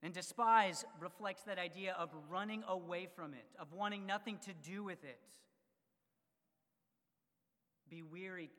And 0.04 0.14
despise 0.14 0.86
reflects 1.00 1.44
that 1.44 1.58
idea 1.58 1.96
of 1.98 2.12
running 2.30 2.64
away 2.68 3.08
from 3.16 3.34
it, 3.34 3.48
of 3.60 3.74
wanting 3.74 4.06
nothing 4.06 4.38
to 4.46 4.54
do 4.54 4.84
with 4.84 5.04
it. 5.04 5.20
Be 7.90 8.04
weary 8.04 8.52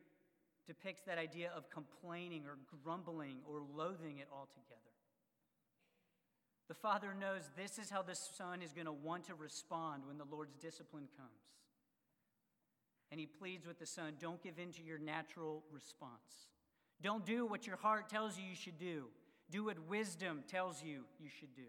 depicts 0.68 1.02
that 1.06 1.18
idea 1.18 1.50
of 1.56 1.70
complaining 1.70 2.44
or 2.46 2.58
grumbling 2.84 3.38
or 3.50 3.62
loathing 3.74 4.18
it 4.18 4.28
altogether. 4.30 4.92
The 6.68 6.74
Father 6.74 7.14
knows 7.18 7.50
this 7.56 7.78
is 7.78 7.88
how 7.88 8.02
the 8.02 8.14
Son 8.14 8.60
is 8.60 8.74
going 8.74 8.86
to 8.86 8.92
want 8.92 9.24
to 9.24 9.34
respond 9.34 10.02
when 10.06 10.18
the 10.18 10.26
Lord's 10.30 10.54
discipline 10.56 11.08
comes. 11.16 11.48
And 13.10 13.18
he 13.18 13.26
pleads 13.26 13.66
with 13.66 13.78
the 13.78 13.86
son 13.86 14.12
don't 14.20 14.42
give 14.42 14.58
in 14.58 14.70
to 14.72 14.82
your 14.82 14.98
natural 14.98 15.62
response. 15.72 16.50
Don't 17.02 17.24
do 17.24 17.46
what 17.46 17.66
your 17.66 17.76
heart 17.76 18.10
tells 18.10 18.38
you 18.38 18.44
you 18.44 18.54
should 18.54 18.78
do. 18.78 19.04
Do 19.50 19.64
what 19.64 19.78
wisdom 19.88 20.44
tells 20.46 20.82
you 20.82 21.04
you 21.18 21.30
should 21.30 21.54
do. 21.54 21.62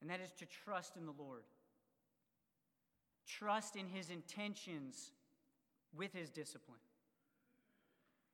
And 0.00 0.10
that 0.10 0.20
is 0.20 0.32
to 0.32 0.46
trust 0.46 0.96
in 0.96 1.06
the 1.06 1.12
Lord. 1.16 1.44
Trust 3.24 3.76
in 3.76 3.86
his 3.86 4.10
intentions 4.10 5.12
with 5.94 6.12
his 6.12 6.28
discipline. 6.28 6.80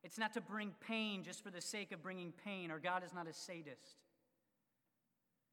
It's 0.09 0.17
not 0.17 0.33
to 0.33 0.41
bring 0.41 0.73
pain 0.81 1.23
just 1.23 1.45
for 1.45 1.51
the 1.51 1.61
sake 1.61 1.93
of 1.93 2.03
bringing 2.03 2.33
pain. 2.43 2.71
Our 2.71 2.79
God 2.79 3.05
is 3.05 3.13
not 3.13 3.29
a 3.29 3.35
sadist. 3.35 3.99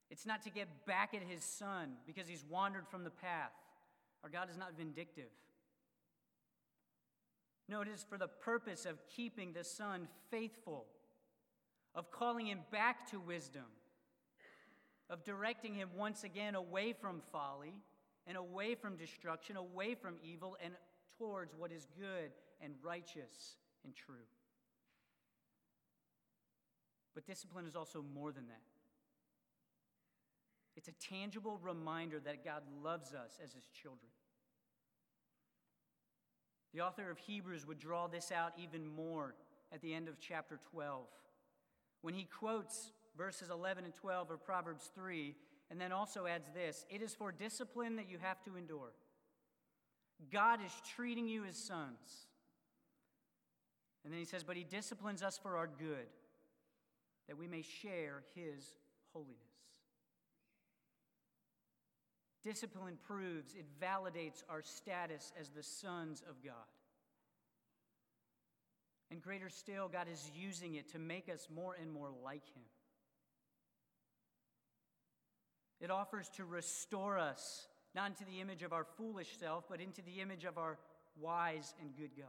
It's 0.10 0.26
not 0.26 0.44
to 0.44 0.50
get 0.50 0.70
back 0.86 1.14
at 1.14 1.22
his 1.22 1.44
son 1.44 1.96
because 2.08 2.26
he's 2.26 2.46
wandered 2.50 2.88
from 2.88 3.04
the 3.04 3.10
path. 3.10 3.52
Our 4.24 4.30
God 4.30 4.50
is 4.50 4.58
not 4.58 4.78
vindictive. 4.78 5.28
No, 7.68 7.82
it 7.82 7.90
is 7.90 8.06
for 8.08 8.18
the 8.18 8.30
purpose 8.30 8.86
of 8.86 8.98
keeping 9.14 9.52
the 9.52 9.66
son 9.66 10.08
faithful, 10.32 10.86
of 11.94 12.10
calling 12.10 12.48
him 12.48 12.60
back 12.72 13.12
to 13.12 13.20
wisdom, 13.20 13.66
of 15.10 15.26
directing 15.26 15.74
him 15.74 15.90
once 15.98 16.24
again 16.24 16.56
away 16.56 16.94
from 16.94 17.22
folly 17.30 17.74
and 18.26 18.38
away 18.38 18.74
from 18.74 18.96
destruction, 18.96 19.58
away 19.58 19.96
from 19.96 20.16
evil, 20.24 20.56
and 20.64 20.76
towards 21.18 21.54
what 21.58 21.74
is 21.74 21.88
good 22.00 22.32
and 22.62 22.74
righteous 22.82 23.58
and 23.84 23.94
true. 23.94 24.24
But 27.16 27.26
discipline 27.26 27.66
is 27.66 27.76
also 27.76 28.04
more 28.14 28.32
than 28.32 28.48
that. 28.48 28.62
It's 30.76 30.90
a 30.90 31.10
tangible 31.10 31.58
reminder 31.64 32.20
that 32.20 32.44
God 32.44 32.62
loves 32.84 33.14
us 33.14 33.40
as 33.42 33.54
his 33.54 33.64
children. 33.82 34.12
The 36.74 36.82
author 36.82 37.10
of 37.10 37.18
Hebrews 37.18 37.66
would 37.66 37.80
draw 37.80 38.08
this 38.08 38.34
out 38.34 38.52
even 38.62 38.86
more 38.86 39.34
at 39.74 39.82
the 39.82 39.94
end 39.94 40.10
of 40.10 40.20
chapter 40.20 40.60
12 40.72 41.06
when 42.02 42.14
he 42.14 42.26
quotes 42.26 42.92
verses 43.18 43.50
11 43.50 43.86
and 43.86 43.96
12 43.96 44.32
of 44.32 44.46
Proverbs 44.46 44.92
3 44.94 45.34
and 45.72 45.80
then 45.80 45.94
also 45.94 46.26
adds 46.26 46.50
this 46.54 46.86
it 46.90 47.02
is 47.02 47.14
for 47.14 47.32
discipline 47.32 47.96
that 47.96 48.10
you 48.10 48.18
have 48.22 48.44
to 48.44 48.58
endure. 48.58 48.92
God 50.32 50.60
is 50.64 50.72
treating 50.96 51.28
you 51.28 51.46
as 51.46 51.58
sons. 51.58 52.28
And 54.04 54.14
then 54.14 54.20
he 54.20 54.26
says, 54.26 54.44
But 54.44 54.56
he 54.56 54.64
disciplines 54.64 55.24
us 55.24 55.38
for 55.42 55.58
our 55.58 55.68
good, 55.68 56.08
that 57.28 57.38
we 57.38 57.48
may 57.48 57.62
share 57.62 58.24
his 58.36 58.76
holiness. 59.14 59.36
Discipline 62.44 62.98
proves, 63.08 63.56
it 63.56 63.66
validates 63.82 64.44
our 64.50 64.62
status 64.62 65.32
as 65.40 65.50
the 65.50 65.64
sons 65.64 66.22
of 66.30 66.44
God. 66.44 66.54
And 69.10 69.22
greater 69.22 69.50
still, 69.50 69.88
God 69.88 70.08
is 70.12 70.30
using 70.36 70.76
it 70.76 70.92
to 70.92 71.00
make 71.00 71.30
us 71.30 71.48
more 71.54 71.76
and 71.82 71.92
more 71.92 72.10
like 72.24 72.46
him. 72.56 72.64
It 75.82 75.90
offers 75.90 76.30
to 76.38 76.46
restore 76.46 77.18
us, 77.18 77.68
not 77.96 78.10
into 78.10 78.26
the 78.26 78.42
image 78.42 78.64
of 78.64 78.74
our 78.74 78.86
foolish 78.98 79.38
self, 79.40 79.66
but 79.70 79.82
into 79.82 80.02
the 80.02 80.22
image 80.22 80.46
of 80.46 80.58
our 80.58 80.78
wise 81.20 81.74
and 81.82 81.96
good 81.96 82.12
God. 82.18 82.28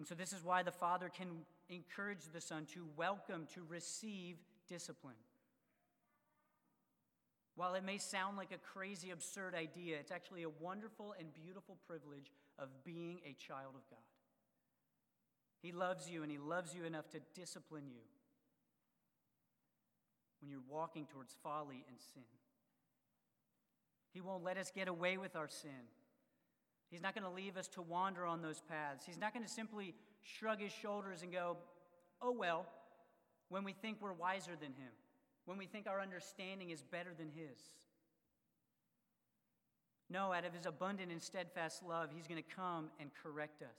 And 0.00 0.08
so, 0.08 0.14
this 0.14 0.32
is 0.32 0.42
why 0.42 0.62
the 0.62 0.72
Father 0.72 1.10
can 1.10 1.28
encourage 1.68 2.22
the 2.32 2.40
Son 2.40 2.64
to 2.72 2.86
welcome, 2.96 3.46
to 3.52 3.62
receive 3.68 4.38
discipline. 4.66 5.20
While 7.54 7.74
it 7.74 7.84
may 7.84 7.98
sound 7.98 8.38
like 8.38 8.50
a 8.50 8.56
crazy, 8.56 9.10
absurd 9.10 9.54
idea, 9.54 9.98
it's 9.98 10.10
actually 10.10 10.44
a 10.44 10.48
wonderful 10.48 11.14
and 11.18 11.28
beautiful 11.34 11.76
privilege 11.86 12.32
of 12.58 12.68
being 12.82 13.20
a 13.26 13.34
child 13.34 13.74
of 13.74 13.86
God. 13.90 13.98
He 15.60 15.70
loves 15.70 16.08
you, 16.08 16.22
and 16.22 16.32
He 16.32 16.38
loves 16.38 16.74
you 16.74 16.86
enough 16.86 17.10
to 17.10 17.20
discipline 17.34 17.84
you 17.86 18.00
when 20.40 20.50
you're 20.50 20.60
walking 20.66 21.04
towards 21.12 21.36
folly 21.42 21.84
and 21.86 21.98
sin. 22.14 22.22
He 24.14 24.22
won't 24.22 24.44
let 24.44 24.56
us 24.56 24.72
get 24.74 24.88
away 24.88 25.18
with 25.18 25.36
our 25.36 25.48
sin. 25.48 25.90
He's 26.90 27.02
not 27.02 27.14
going 27.14 27.24
to 27.24 27.30
leave 27.30 27.56
us 27.56 27.68
to 27.68 27.82
wander 27.82 28.26
on 28.26 28.42
those 28.42 28.60
paths. 28.60 29.04
He's 29.06 29.18
not 29.18 29.32
going 29.32 29.44
to 29.44 29.50
simply 29.50 29.94
shrug 30.22 30.60
his 30.60 30.72
shoulders 30.72 31.22
and 31.22 31.32
go, 31.32 31.56
oh 32.20 32.32
well, 32.32 32.66
when 33.48 33.64
we 33.64 33.72
think 33.72 33.98
we're 34.00 34.12
wiser 34.12 34.52
than 34.60 34.72
him, 34.72 34.92
when 35.44 35.56
we 35.56 35.66
think 35.66 35.86
our 35.86 36.00
understanding 36.00 36.70
is 36.70 36.82
better 36.82 37.10
than 37.16 37.28
his. 37.28 37.58
No, 40.08 40.32
out 40.32 40.44
of 40.44 40.52
his 40.52 40.66
abundant 40.66 41.12
and 41.12 41.22
steadfast 41.22 41.84
love, 41.84 42.10
he's 42.12 42.26
going 42.26 42.42
to 42.42 42.56
come 42.56 42.90
and 42.98 43.10
correct 43.22 43.62
us. 43.62 43.78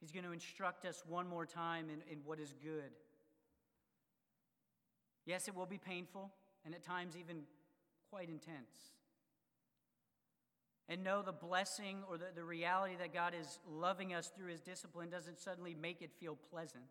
He's 0.00 0.12
going 0.12 0.24
to 0.24 0.30
instruct 0.30 0.84
us 0.84 1.02
one 1.08 1.28
more 1.28 1.44
time 1.44 1.86
in, 1.90 2.00
in 2.12 2.20
what 2.24 2.38
is 2.38 2.54
good. 2.62 2.92
Yes, 5.26 5.48
it 5.48 5.56
will 5.56 5.66
be 5.66 5.78
painful 5.78 6.30
and 6.64 6.72
at 6.74 6.84
times 6.84 7.16
even 7.16 7.42
quite 8.08 8.28
intense. 8.28 8.92
And 10.88 11.04
know 11.04 11.20
the 11.20 11.32
blessing 11.32 11.98
or 12.08 12.16
the, 12.16 12.26
the 12.34 12.44
reality 12.44 12.94
that 12.98 13.12
God 13.12 13.34
is 13.38 13.58
loving 13.70 14.14
us 14.14 14.32
through 14.34 14.50
his 14.50 14.60
discipline 14.60 15.10
doesn't 15.10 15.38
suddenly 15.38 15.74
make 15.74 16.00
it 16.00 16.10
feel 16.18 16.36
pleasant. 16.50 16.82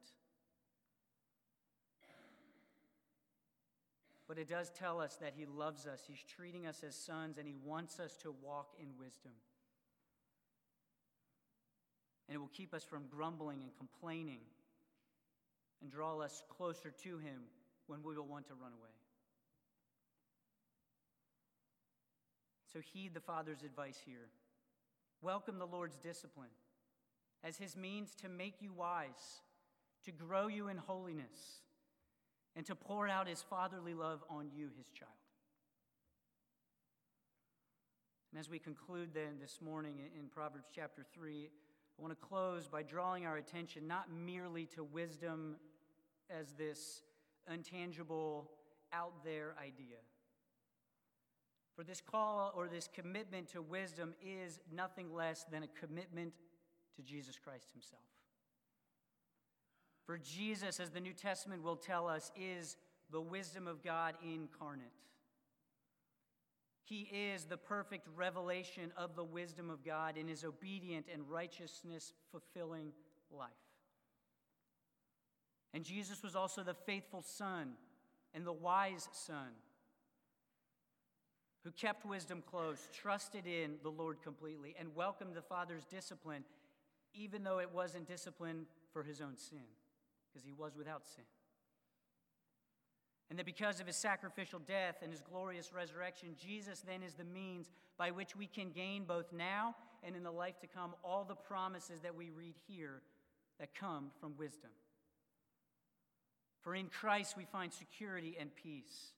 But 4.28 4.38
it 4.38 4.50
does 4.50 4.70
tell 4.70 5.00
us 5.00 5.16
that 5.22 5.34
he 5.36 5.46
loves 5.46 5.88
us, 5.88 6.04
he's 6.08 6.24
treating 6.36 6.68
us 6.68 6.84
as 6.86 6.96
sons, 6.96 7.38
and 7.38 7.48
he 7.48 7.56
wants 7.64 8.00
us 8.00 8.18
to 8.18 8.36
walk 8.44 8.74
in 8.80 8.88
wisdom. 9.00 9.32
And 12.28 12.36
it 12.36 12.40
will 12.40 12.50
keep 12.50 12.74
us 12.74 12.84
from 12.84 13.04
grumbling 13.10 13.62
and 13.62 13.72
complaining 13.78 14.42
and 15.82 15.90
draw 15.90 16.20
us 16.20 16.44
closer 16.50 16.92
to 17.04 17.18
him 17.18 17.44
when 17.88 18.04
we 18.04 18.16
will 18.16 18.28
want 18.28 18.48
to 18.48 18.54
run 18.54 18.74
away. 18.74 18.90
So 22.72 22.80
heed 22.94 23.14
the 23.14 23.22
Father's 23.22 23.64
advice 23.64 24.00
here. 24.06 24.30
Welcome 25.22 25.58
the 25.58 25.66
Lord's 25.66 25.98
discipline 25.98 26.50
as 27.44 27.58
his 27.58 27.78
means 27.78 28.14
to 28.16 28.30
make 28.30 28.56
you 28.62 28.74
wise, 28.74 29.42
to 30.06 30.12
grow 30.12 30.48
you 30.48 30.68
in 30.68 30.78
holiness, 30.78 31.62
and 32.56 32.66
to 32.66 32.76
pour 32.76 33.08
out 33.08 33.28
his 33.28 33.42
fatherly 33.42 33.94
love 33.94 34.24
on 34.30 34.50
you, 34.54 34.70
his 34.78 34.90
child. 34.92 35.12
And 38.32 38.40
as 38.40 38.50
we 38.50 38.60
conclude 38.60 39.10
then 39.14 39.40
this 39.40 39.60
morning 39.62 40.00
in 40.20 40.28
Proverbs 40.28 40.68
chapter 40.76 41.06
3, 41.14 41.50
I 41.98 42.02
want 42.02 42.12
to 42.20 42.28
close 42.28 42.68
by 42.68 42.84
drawing 42.84 43.26
our 43.26 43.38
attention 43.38 43.88
not 43.88 44.12
merely 44.12 44.66
to 44.76 44.84
wisdom 44.84 45.56
as 46.30 46.52
this 46.54 47.02
untangible, 47.52 48.46
out 48.94 49.24
there 49.24 49.56
idea. 49.60 49.98
For 51.78 51.84
this 51.84 52.02
call 52.02 52.52
or 52.56 52.68
this 52.68 52.90
commitment 52.92 53.50
to 53.50 53.62
wisdom 53.62 54.16
is 54.20 54.60
nothing 54.74 55.14
less 55.14 55.46
than 55.52 55.62
a 55.62 55.68
commitment 55.68 56.34
to 56.96 57.04
Jesus 57.04 57.38
Christ 57.38 57.68
Himself. 57.72 58.02
For 60.08 60.18
Jesus, 60.18 60.80
as 60.80 60.90
the 60.90 61.00
New 61.00 61.14
Testament 61.14 61.62
will 61.62 61.76
tell 61.76 62.08
us, 62.08 62.32
is 62.36 62.78
the 63.12 63.22
wisdom 63.22 63.68
of 63.68 63.84
God 63.84 64.16
incarnate. 64.24 64.88
He 66.84 67.02
is 67.02 67.46
the 67.46 67.58
perfect 67.58 68.08
revelation 68.16 68.92
of 68.98 69.16
the 69.16 69.24
wisdom 69.24 69.70
of 69.70 69.86
God 69.86 70.18
in 70.18 70.28
his 70.28 70.44
obedient 70.44 71.06
and 71.14 71.30
righteousness 71.30 72.14
fulfilling 72.32 72.92
life. 73.30 73.50
And 75.76 75.84
Jesus 75.84 76.24
was 76.24 76.36
also 76.36 76.64
the 76.64 76.74
faithful 76.74 77.22
son 77.22 77.74
and 78.34 78.48
the 78.48 78.54
wise 78.54 79.10
son 79.12 79.50
who 81.68 81.72
kept 81.72 82.06
wisdom 82.06 82.42
close, 82.50 82.88
trusted 82.94 83.46
in 83.46 83.74
the 83.84 83.90
Lord 83.90 84.22
completely, 84.24 84.74
and 84.80 84.96
welcomed 84.96 85.36
the 85.36 85.42
Father's 85.42 85.84
discipline, 85.84 86.46
even 87.14 87.44
though 87.44 87.60
it 87.60 87.70
wasn't 87.74 88.08
discipline 88.08 88.66
for 88.94 89.04
his 89.04 89.20
own 89.20 89.36
sin, 89.36 89.68
because 90.30 90.46
he 90.46 90.54
was 90.54 90.78
without 90.78 91.06
sin. 91.06 91.26
And 93.30 93.38
that 93.38 93.46
because 93.46 93.82
of 93.82 93.88
his 93.88 93.98
sacrificial 93.98 94.60
death 94.60 95.00
and 95.02 95.12
his 95.12 95.20
glorious 95.20 95.74
resurrection, 95.74 96.38
Jesus 96.42 96.80
then 96.80 97.04
is 97.04 97.16
the 97.16 97.26
means 97.26 97.70
by 97.98 98.12
which 98.12 98.34
we 98.34 98.48
can 98.48 98.70
gain 98.70 99.04
both 99.04 99.34
now 99.34 99.76
and 100.06 100.16
in 100.16 100.24
the 100.24 100.32
life 100.32 100.62
to 100.62 100.68
come 100.68 100.94
all 101.04 101.26
the 101.26 101.36
promises 101.36 102.00
that 102.00 102.16
we 102.16 102.30
read 102.30 102.56
here 102.70 103.02
that 103.60 103.76
come 103.76 104.12
from 104.22 104.38
wisdom. 104.38 104.72
For 106.62 106.76
in 106.76 106.88
Christ 106.88 107.36
we 107.36 107.44
find 107.44 107.74
security 107.74 108.38
and 108.40 108.56
peace. 108.56 109.12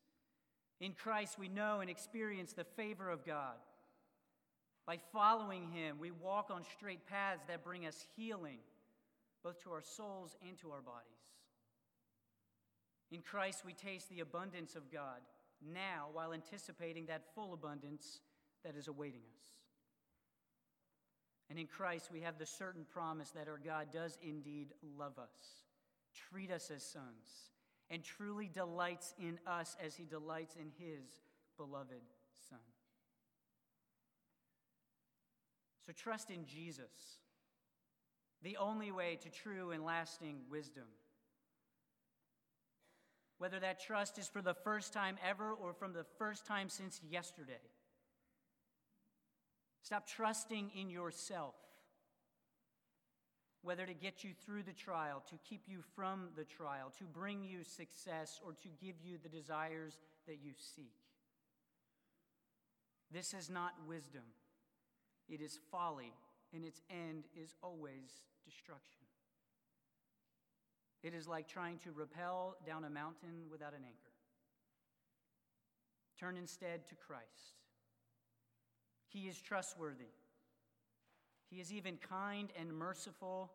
In 0.79 0.93
Christ 0.93 1.37
we 1.37 1.49
know 1.49 1.81
and 1.81 1.89
experience 1.89 2.53
the 2.53 2.63
favor 2.63 3.09
of 3.09 3.25
God. 3.25 3.55
By 4.85 4.97
following 5.11 5.67
Him, 5.71 5.97
we 5.99 6.11
walk 6.11 6.49
on 6.51 6.63
straight 6.77 7.05
paths 7.05 7.43
that 7.47 7.63
bring 7.63 7.85
us 7.85 8.05
healing, 8.15 8.59
both 9.43 9.61
to 9.63 9.71
our 9.71 9.81
souls 9.81 10.35
and 10.47 10.57
to 10.59 10.71
our 10.71 10.81
bodies. 10.81 11.05
In 13.11 13.21
Christ 13.21 13.63
we 13.65 13.73
taste 13.73 14.09
the 14.09 14.21
abundance 14.21 14.75
of 14.75 14.91
God 14.91 15.19
now 15.73 16.07
while 16.13 16.33
anticipating 16.33 17.05
that 17.07 17.33
full 17.35 17.53
abundance 17.53 18.21
that 18.63 18.75
is 18.75 18.87
awaiting 18.87 19.21
us. 19.21 19.45
And 21.49 21.59
in 21.59 21.67
Christ 21.67 22.09
we 22.11 22.21
have 22.21 22.37
the 22.37 22.45
certain 22.45 22.85
promise 22.91 23.31
that 23.31 23.47
our 23.47 23.59
God 23.63 23.87
does 23.91 24.17
indeed 24.21 24.69
love 24.97 25.17
us 25.17 25.63
treat 26.31 26.51
us 26.51 26.71
as 26.71 26.83
sons, 26.83 27.51
and 27.89 28.03
truly 28.03 28.47
delights 28.47 29.13
in 29.17 29.39
us 29.47 29.75
as 29.83 29.95
he 29.95 30.05
delights 30.05 30.55
in 30.55 30.71
his 30.77 31.21
beloved 31.57 32.03
Son. 32.49 32.59
So 35.85 35.91
trust 35.93 36.29
in 36.29 36.45
Jesus, 36.45 37.17
the 38.43 38.57
only 38.57 38.91
way 38.91 39.17
to 39.21 39.29
true 39.29 39.71
and 39.71 39.83
lasting 39.83 40.41
wisdom. 40.49 40.85
whether 43.39 43.59
that 43.61 43.79
trust 43.79 44.19
is 44.19 44.27
for 44.27 44.41
the 44.41 44.53
first 44.53 44.93
time 44.93 45.17
ever 45.25 45.53
or 45.53 45.73
from 45.73 45.93
the 45.93 46.05
first 46.17 46.45
time 46.45 46.69
since 46.69 47.01
yesterday. 47.09 47.53
Stop 49.81 50.05
trusting 50.05 50.69
in 50.75 50.89
yourself, 50.89 51.55
whether 53.61 53.85
to 53.85 53.93
get 53.93 54.23
you 54.23 54.31
through 54.45 54.63
the 54.63 54.73
trial, 54.73 55.21
to 55.29 55.35
keep 55.47 55.63
you 55.67 55.79
from 55.95 56.29
the 56.37 56.45
trial, 56.45 56.91
to 56.97 57.03
bring 57.03 57.43
you 57.43 57.63
success, 57.63 58.39
or 58.45 58.53
to 58.53 58.69
give 58.81 58.95
you 59.03 59.17
the 59.21 59.29
desires 59.29 59.97
that 60.27 60.37
you 60.41 60.51
seek. 60.57 60.93
This 63.11 63.33
is 63.33 63.49
not 63.49 63.73
wisdom, 63.87 64.23
it 65.27 65.41
is 65.41 65.59
folly, 65.71 66.13
and 66.53 66.63
its 66.63 66.81
end 66.89 67.25
is 67.35 67.53
always 67.61 68.21
destruction. 68.45 69.03
It 71.01 71.13
is 71.13 71.27
like 71.27 71.47
trying 71.47 71.77
to 71.79 71.91
rappel 71.91 72.57
down 72.65 72.83
a 72.83 72.89
mountain 72.89 73.49
without 73.49 73.73
an 73.73 73.83
anchor. 73.85 74.09
Turn 76.19 76.35
instead 76.35 76.85
to 76.87 76.95
Christ. 76.95 77.59
He 79.07 79.27
is 79.27 79.41
trustworthy. 79.41 80.11
He 81.49 81.59
is 81.59 81.73
even 81.73 81.97
kind 81.97 82.51
and 82.59 82.71
merciful 82.71 83.51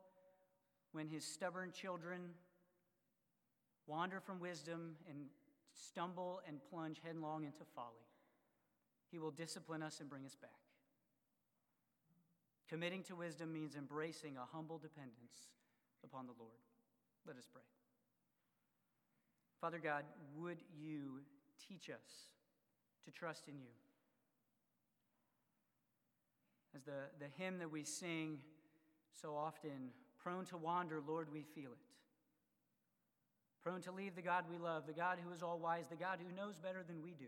when 0.92 1.08
his 1.08 1.24
stubborn 1.24 1.70
children 1.72 2.30
wander 3.86 4.20
from 4.20 4.40
wisdom 4.40 4.96
and 5.08 5.26
stumble 5.72 6.40
and 6.46 6.58
plunge 6.70 7.00
headlong 7.04 7.44
into 7.44 7.64
folly. 7.74 8.08
He 9.10 9.18
will 9.18 9.30
discipline 9.30 9.82
us 9.82 10.00
and 10.00 10.08
bring 10.08 10.24
us 10.24 10.34
back. 10.34 10.50
Committing 12.68 13.02
to 13.04 13.14
wisdom 13.14 13.52
means 13.52 13.76
embracing 13.76 14.36
a 14.36 14.56
humble 14.56 14.78
dependence 14.78 15.50
upon 16.02 16.26
the 16.26 16.32
Lord. 16.38 16.58
Let 17.26 17.36
us 17.36 17.46
pray. 17.52 17.62
Father 19.60 19.78
God, 19.78 20.04
would 20.36 20.58
you 20.76 21.20
teach 21.68 21.90
us 21.90 22.30
to 23.04 23.10
trust 23.10 23.48
in 23.48 23.58
you? 23.58 23.83
As 26.74 26.82
the, 26.82 27.08
the 27.20 27.26
hymn 27.38 27.58
that 27.58 27.70
we 27.70 27.84
sing 27.84 28.38
so 29.20 29.36
often, 29.36 29.90
prone 30.22 30.44
to 30.46 30.56
wander, 30.56 31.00
Lord, 31.06 31.28
we 31.32 31.42
feel 31.42 31.70
it. 31.70 31.78
Prone 33.62 33.80
to 33.82 33.92
leave 33.92 34.14
the 34.14 34.22
God 34.22 34.44
we 34.50 34.58
love, 34.58 34.86
the 34.86 34.92
God 34.92 35.18
who 35.24 35.32
is 35.32 35.42
all 35.42 35.58
wise, 35.58 35.86
the 35.88 35.96
God 35.96 36.18
who 36.20 36.36
knows 36.36 36.58
better 36.58 36.82
than 36.86 37.02
we 37.02 37.12
do. 37.12 37.26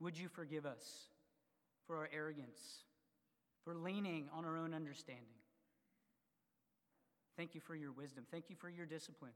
Would 0.00 0.18
you 0.18 0.28
forgive 0.28 0.66
us 0.66 1.08
for 1.86 1.96
our 1.96 2.10
arrogance, 2.12 2.60
for 3.64 3.74
leaning 3.74 4.28
on 4.34 4.44
our 4.44 4.56
own 4.56 4.74
understanding? 4.74 5.24
Thank 7.36 7.54
you 7.54 7.60
for 7.60 7.74
your 7.74 7.92
wisdom. 7.92 8.24
Thank 8.30 8.50
you 8.50 8.56
for 8.56 8.68
your 8.68 8.86
discipline. 8.86 9.32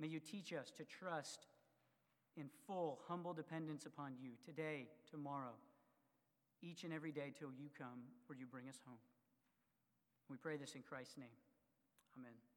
May 0.00 0.08
you 0.08 0.18
teach 0.18 0.52
us 0.52 0.72
to 0.78 0.84
trust 0.84 1.46
in 2.36 2.46
full, 2.66 3.00
humble 3.06 3.34
dependence 3.34 3.86
upon 3.86 4.14
you 4.20 4.30
today, 4.44 4.88
tomorrow, 5.10 5.52
each 6.62 6.84
and 6.84 6.92
every 6.92 7.12
day 7.12 7.32
till 7.36 7.52
you 7.52 7.68
come 7.76 8.08
or 8.28 8.34
you 8.34 8.46
bring 8.46 8.68
us 8.68 8.78
home. 8.86 9.02
We 10.30 10.36
pray 10.36 10.56
this 10.56 10.74
in 10.74 10.82
Christ's 10.82 11.18
name. 11.18 11.36
Amen. 12.16 12.51